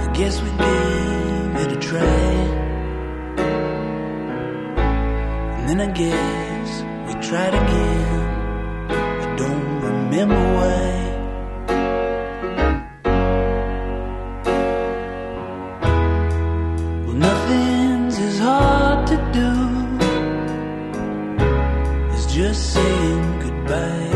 I 0.00 0.12
guess 0.14 0.40
we 0.40 0.50
gave 0.50 1.66
it 1.66 1.72
a 1.72 1.80
try. 1.80 2.02
And 5.58 5.68
then 5.68 5.80
I 5.80 5.90
guess 5.92 6.84
we 7.06 7.14
tried 7.20 7.54
again. 7.54 8.28
I 8.90 9.36
don't 9.36 9.80
remember 9.82 10.40
why. 10.54 11.01
Just 22.43 22.73
saying 22.73 23.39
goodbye. 23.39 24.09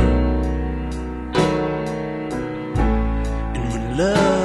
And 3.55 3.63
when 3.71 3.97
love 3.97 4.36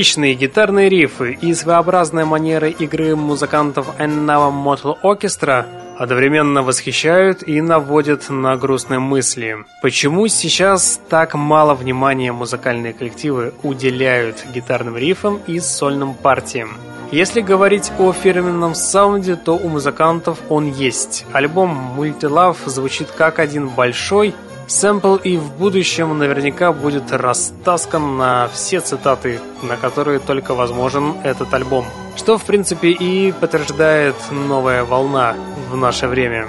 Мелодичные 0.00 0.32
гитарные 0.32 0.88
рифы 0.88 1.36
и 1.42 1.52
своеобразная 1.52 2.24
манера 2.24 2.68
игры 2.68 3.14
музыкантов 3.16 3.86
Unknown 3.98 4.50
Mortal 4.50 4.96
Orchestra 5.02 5.66
одновременно 5.98 6.62
восхищают 6.62 7.46
и 7.46 7.60
наводят 7.60 8.30
на 8.30 8.56
грустные 8.56 8.98
мысли. 8.98 9.58
Почему 9.82 10.26
сейчас 10.28 10.98
так 11.10 11.34
мало 11.34 11.74
внимания 11.74 12.32
музыкальные 12.32 12.94
коллективы 12.94 13.52
уделяют 13.62 14.36
гитарным 14.54 14.96
рифам 14.96 15.38
и 15.46 15.60
сольным 15.60 16.14
партиям? 16.14 16.78
Если 17.12 17.42
говорить 17.42 17.92
о 17.98 18.14
фирменном 18.14 18.74
саунде, 18.74 19.36
то 19.36 19.52
у 19.52 19.68
музыкантов 19.68 20.38
он 20.48 20.72
есть. 20.72 21.26
Альбом 21.32 21.94
Multi-Love 21.98 22.56
звучит 22.64 23.10
как 23.10 23.38
один 23.38 23.68
большой 23.68 24.34
сэмпл 24.70 25.16
и 25.16 25.36
в 25.36 25.50
будущем 25.54 26.16
наверняка 26.16 26.72
будет 26.72 27.10
растаскан 27.10 28.16
на 28.16 28.48
все 28.52 28.80
цитаты, 28.80 29.40
на 29.62 29.76
которые 29.76 30.20
только 30.20 30.54
возможен 30.54 31.16
этот 31.24 31.52
альбом. 31.52 31.84
Что, 32.14 32.38
в 32.38 32.44
принципе, 32.44 32.90
и 32.90 33.32
подтверждает 33.32 34.14
новая 34.30 34.84
волна 34.84 35.34
в 35.72 35.76
наше 35.76 36.06
время. 36.06 36.46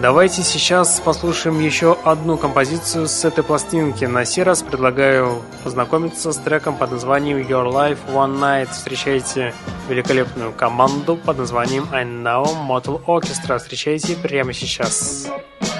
Давайте 0.00 0.42
сейчас 0.42 1.02
послушаем 1.04 1.60
еще 1.60 1.98
одну 2.02 2.38
композицию 2.38 3.06
с 3.06 3.26
этой 3.26 3.44
пластинки. 3.44 4.06
На 4.06 4.24
сей 4.24 4.42
раз 4.42 4.62
предлагаю 4.62 5.42
познакомиться 5.62 6.32
с 6.32 6.38
треком 6.38 6.76
под 6.76 6.92
названием 6.92 7.36
Your 7.36 7.70
Life 7.70 7.98
One 8.10 8.40
Night. 8.40 8.70
Встречайте 8.72 9.52
великолепную 9.86 10.52
команду 10.52 11.14
под 11.14 11.36
названием 11.36 11.86
I 11.92 12.04
Know 12.04 12.46
Motel 12.66 13.04
Orchestra. 13.04 13.58
Встречайте 13.58 14.16
прямо 14.16 14.54
сейчас. 14.54 15.28
Вот 15.28 15.79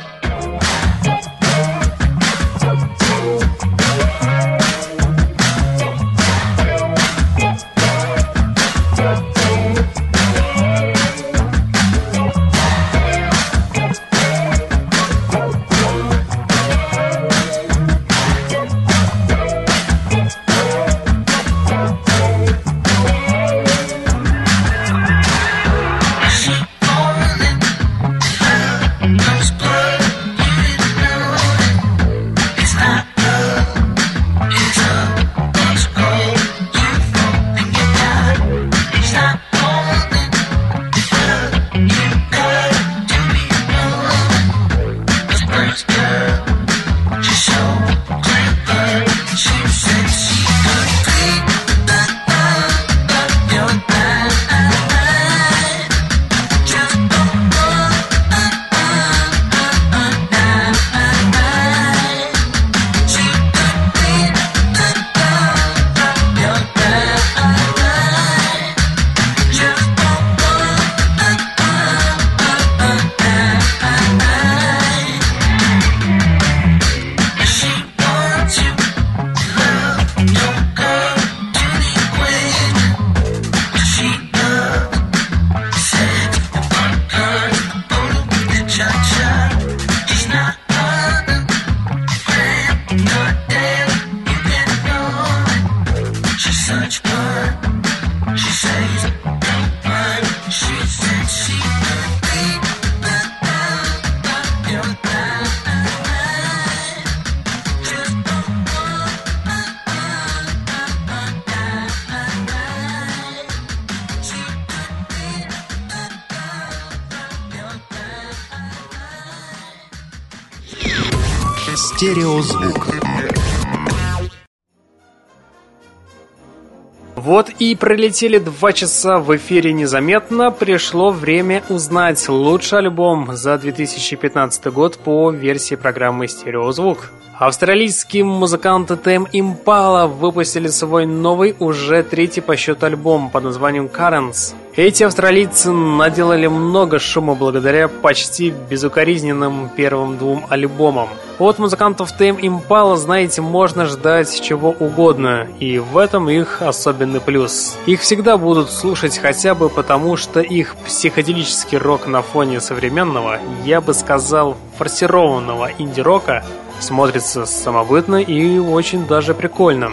и 127.61 127.77
пролетели 127.77 128.39
два 128.39 128.73
часа 128.73 129.19
в 129.19 129.37
эфире 129.37 129.73
незаметно. 129.74 130.51
Пришло 130.51 131.11
время 131.11 131.62
узнать 131.69 132.27
лучший 132.28 132.78
альбом 132.78 133.37
за 133.37 133.59
2015 133.59 134.66
год 134.73 134.99
по 134.99 135.31
версии 135.31 135.74
программы 135.74 136.27
«Стереозвук». 136.27 137.12
Австралийские 137.41 138.23
музыканты 138.23 138.99
Тем 138.99 139.27
Impala 139.33 140.07
выпустили 140.07 140.69
свой 140.69 141.07
новый, 141.07 141.57
уже 141.59 142.03
третий 142.03 142.43
по 142.43 142.55
счету 142.55 142.85
альбом 142.85 143.31
под 143.31 143.45
названием 143.45 143.87
Currents. 143.87 144.53
Эти 144.77 145.05
австралийцы 145.05 145.73
наделали 145.73 146.49
много 146.49 146.99
шума 146.99 147.35
благодаря 147.35 147.89
почти 147.89 148.51
безукоризненным 148.51 149.71
первым 149.75 150.19
двум 150.19 150.45
альбомам. 150.51 151.09
От 151.39 151.59
музыкантов 151.59 152.12
Tame 152.12 152.39
Impala, 152.43 152.97
знаете, 152.97 153.41
можно 153.41 153.87
ждать 153.87 154.39
чего 154.43 154.77
угодно, 154.79 155.49
и 155.61 155.79
в 155.79 155.97
этом 155.97 156.29
их 156.29 156.61
особенный 156.61 157.23
плюс. 157.23 157.79
Их 157.87 158.03
всегда 158.03 158.37
будут 158.37 158.71
слушать 158.71 159.17
хотя 159.17 159.55
бы 159.55 159.71
потому, 159.71 160.19
что 160.19 160.41
их 160.41 160.77
психоделический 160.85 161.79
рок 161.79 162.07
на 162.07 162.21
фоне 162.21 162.61
современного, 162.61 163.39
я 163.65 163.81
бы 163.81 163.95
сказал, 163.95 164.59
форсированного 164.77 165.71
инди-рока 165.79 166.45
смотрится 166.81 167.47
самобытно 167.47 168.16
и 168.16 168.59
очень 168.59 169.07
даже 169.07 169.35
прикольно. 169.35 169.93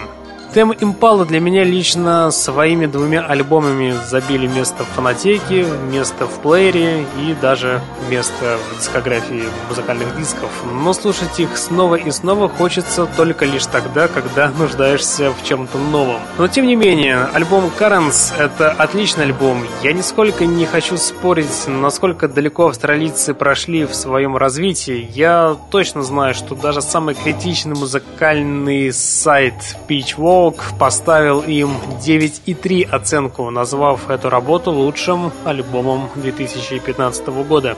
Тем 0.54 0.72
Импала 0.72 1.26
для 1.26 1.40
меня 1.40 1.62
лично 1.62 2.30
своими 2.30 2.86
двумя 2.86 3.20
альбомами 3.20 3.94
забили 4.08 4.46
место 4.46 4.82
в 4.84 4.86
фанатеке, 4.88 5.66
место 5.92 6.26
в 6.26 6.40
плеере 6.40 7.04
и 7.20 7.36
даже 7.40 7.82
место 8.08 8.56
в 8.72 8.78
дискографии 8.78 9.42
музыкальных 9.68 10.16
дисков. 10.16 10.50
Но 10.72 10.94
слушать 10.94 11.38
их 11.38 11.58
снова 11.58 11.96
и 11.96 12.10
снова 12.10 12.48
хочется 12.48 13.06
только 13.16 13.44
лишь 13.44 13.66
тогда, 13.66 14.08
когда 14.08 14.48
нуждаешься 14.58 15.32
в 15.32 15.46
чем-то 15.46 15.76
новом. 15.76 16.20
Но 16.38 16.48
тем 16.48 16.66
не 16.66 16.76
менее, 16.76 17.28
альбом 17.34 17.70
Currents— 17.78 18.32
это 18.38 18.70
отличный 18.70 19.24
альбом. 19.24 19.66
Я 19.82 19.92
нисколько 19.92 20.46
не 20.46 20.64
хочу 20.64 20.96
спорить, 20.96 21.66
насколько 21.66 22.26
далеко 22.26 22.68
австралийцы 22.68 23.34
прошли 23.34 23.84
в 23.84 23.94
своем 23.94 24.36
развитии. 24.36 25.10
Я 25.12 25.56
точно 25.70 26.02
знаю, 26.02 26.34
что 26.34 26.54
даже 26.54 26.80
самый 26.80 27.14
критичный 27.14 27.76
музыкальный 27.76 28.92
сайт 28.92 29.54
Pitchfork 29.86 30.37
Волк 30.38 30.62
поставил 30.78 31.40
им 31.40 31.78
9,3 32.00 32.88
оценку, 32.88 33.50
назвав 33.50 34.08
эту 34.08 34.30
работу 34.30 34.70
лучшим 34.70 35.32
альбомом 35.44 36.10
2015 36.14 37.26
года. 37.26 37.76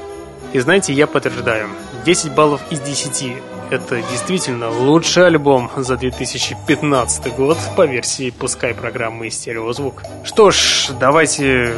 И 0.53 0.59
знаете, 0.61 0.93
я 0.93 1.07
подтверждаю, 1.07 1.69
10 2.05 2.35
баллов 2.35 2.61
из 2.69 2.81
10 2.81 3.33
это 3.71 4.03
действительно 4.11 4.69
лучший 4.69 5.27
альбом 5.27 5.71
за 5.75 5.97
2015 5.97 7.35
год 7.35 7.57
по 7.77 7.87
версии 7.87 8.29
пускай 8.29 8.75
программы 8.75 9.31
«Стереозвук». 9.31 10.03
Что 10.23 10.51
ж, 10.51 10.91
давайте 11.01 11.77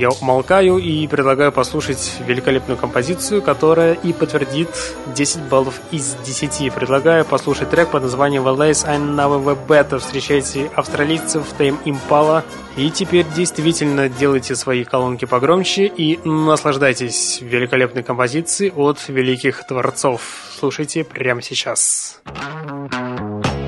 я 0.00 0.08
умолкаю 0.08 0.78
и 0.78 1.06
предлагаю 1.06 1.52
послушать 1.52 2.16
великолепную 2.26 2.78
композицию, 2.78 3.42
которая 3.42 3.92
и 3.92 4.14
подтвердит 4.14 4.70
10 5.14 5.42
баллов 5.42 5.78
из 5.90 6.14
10. 6.14 6.72
Предлагаю 6.72 7.26
послушать 7.26 7.68
трек 7.68 7.90
под 7.90 8.04
названием 8.04 8.42
Wallace 8.46 8.88
I 8.88 8.96
Never 8.96 9.58
Better. 9.68 9.98
Встречайте 9.98 10.70
австралийцев 10.74 11.44
Tame 11.58 11.76
Impala. 11.84 12.44
И 12.78 12.90
теперь 12.90 13.26
действительно 13.36 14.08
делайте 14.08 14.56
свои 14.56 14.84
колонки 14.84 15.26
погромче 15.26 15.86
и 15.86 16.18
наслаждайтесь 16.26 17.40
великолепной 17.42 18.02
композицией 18.02 18.72
от 18.74 19.06
великих 19.08 19.66
творцов. 19.66 20.22
Слушайте 20.58 21.04
прямо 21.04 21.42
сейчас. 21.42 22.20
Thank 22.24 23.59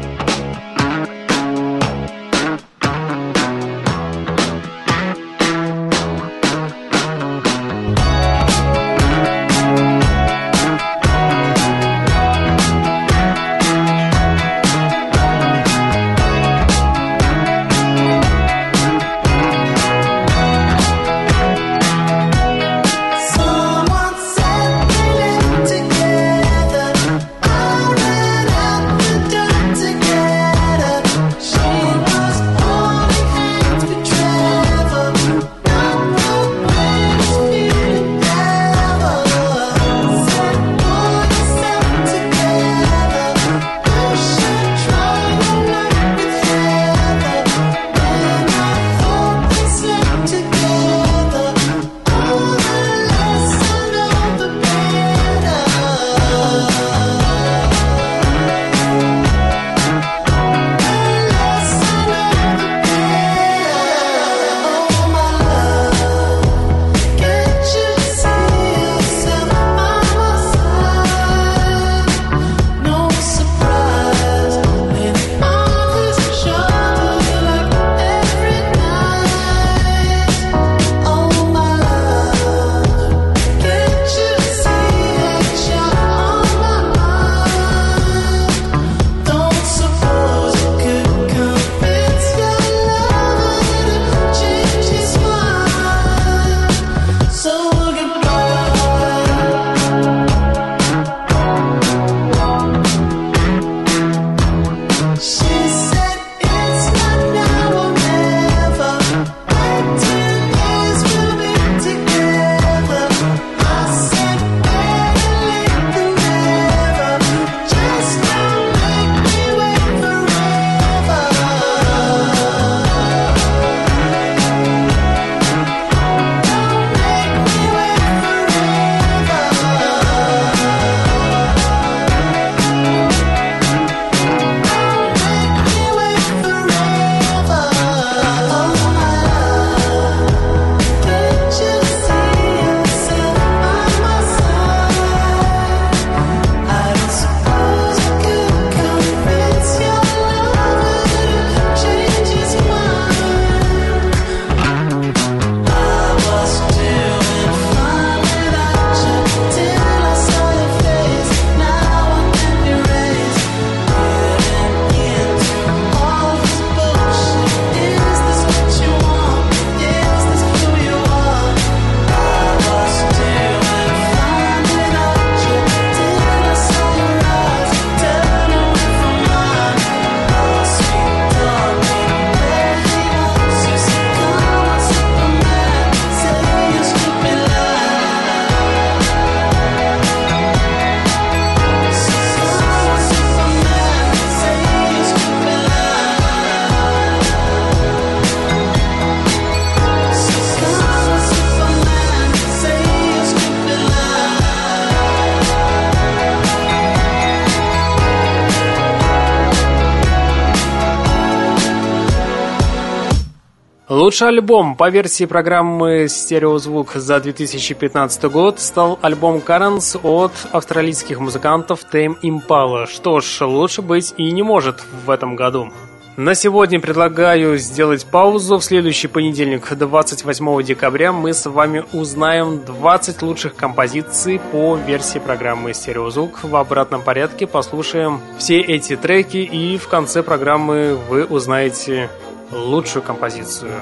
Лучший 214.13 214.29
альбом 214.29 214.77
по 214.77 214.91
версии 214.91 215.25
программы 215.25 216.07
«Стереозвук» 216.07 216.93
за 216.97 217.19
2015 217.19 218.25
год 218.25 218.61
стал 218.61 218.99
альбом 219.01 219.39
«Currents» 219.39 219.99
от 220.03 220.33
австралийских 220.53 221.19
музыкантов 221.19 221.81
Tame 221.91 222.17
Impala. 222.23 222.85
Что 222.87 223.21
ж, 223.21 223.41
лучше 223.41 223.81
быть 223.81 224.13
и 224.19 224.31
не 224.31 224.43
может 224.43 224.85
в 225.07 225.09
этом 225.09 225.35
году. 225.35 225.73
На 226.19 226.35
сегодня 226.35 226.79
предлагаю 226.79 227.57
сделать 227.57 228.05
паузу. 228.05 228.59
В 228.59 228.65
следующий 228.65 229.09
понедельник, 229.09 229.67
28 229.75 230.63
декабря, 230.63 231.11
мы 231.15 231.33
с 231.33 231.49
вами 231.49 231.83
узнаем 231.95 232.63
20 232.63 233.23
лучших 233.23 233.57
композиций 233.57 234.43
по 234.53 234.77
версии 234.77 235.21
программы 235.21 235.73
«Стереозвук». 235.73 236.45
В 236.45 236.55
обратном 236.55 237.01
порядке 237.01 237.47
послушаем 237.47 238.21
все 238.37 238.61
эти 238.61 238.95
треки, 238.95 239.39
и 239.39 239.79
в 239.79 239.89
конце 239.89 240.23
программы 240.23 240.99
вы 241.09 241.25
узнаете 241.25 242.11
лучшую 242.53 243.03
композицию 243.03 243.73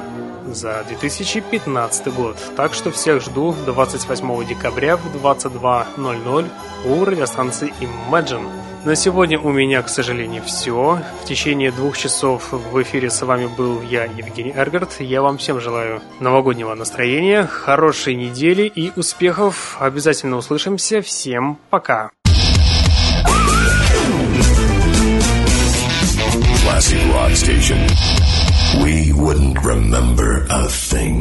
за 0.54 0.84
2015 0.88 2.14
год. 2.14 2.36
Так 2.56 2.74
что 2.74 2.90
всех 2.90 3.22
жду 3.22 3.54
28 3.66 4.46
декабря 4.46 4.96
в 4.96 5.16
22.00 5.16 6.48
у 6.86 7.04
радиостанции 7.04 7.72
Imagine. 7.80 8.48
На 8.84 8.94
сегодня 8.94 9.38
у 9.38 9.52
меня, 9.52 9.82
к 9.82 9.90
сожалению, 9.90 10.42
все. 10.42 11.00
В 11.22 11.26
течение 11.26 11.70
двух 11.70 11.98
часов 11.98 12.50
в 12.52 12.82
эфире 12.82 13.10
с 13.10 13.20
вами 13.20 13.46
был 13.46 13.82
я, 13.82 14.04
Евгений 14.04 14.52
Эргард. 14.56 15.00
Я 15.00 15.20
вам 15.20 15.36
всем 15.36 15.60
желаю 15.60 16.00
новогоднего 16.18 16.74
настроения, 16.74 17.44
хорошей 17.44 18.14
недели 18.14 18.62
и 18.62 18.90
успехов. 18.96 19.76
Обязательно 19.80 20.38
услышимся. 20.38 21.02
Всем 21.02 21.58
пока. 21.68 22.10
Classic 26.64 27.02
Rock 27.12 27.34
Station. 27.34 28.19
We 28.78 29.12
wouldn't 29.12 29.64
remember 29.64 30.46
a 30.48 30.68
thing. 30.68 31.20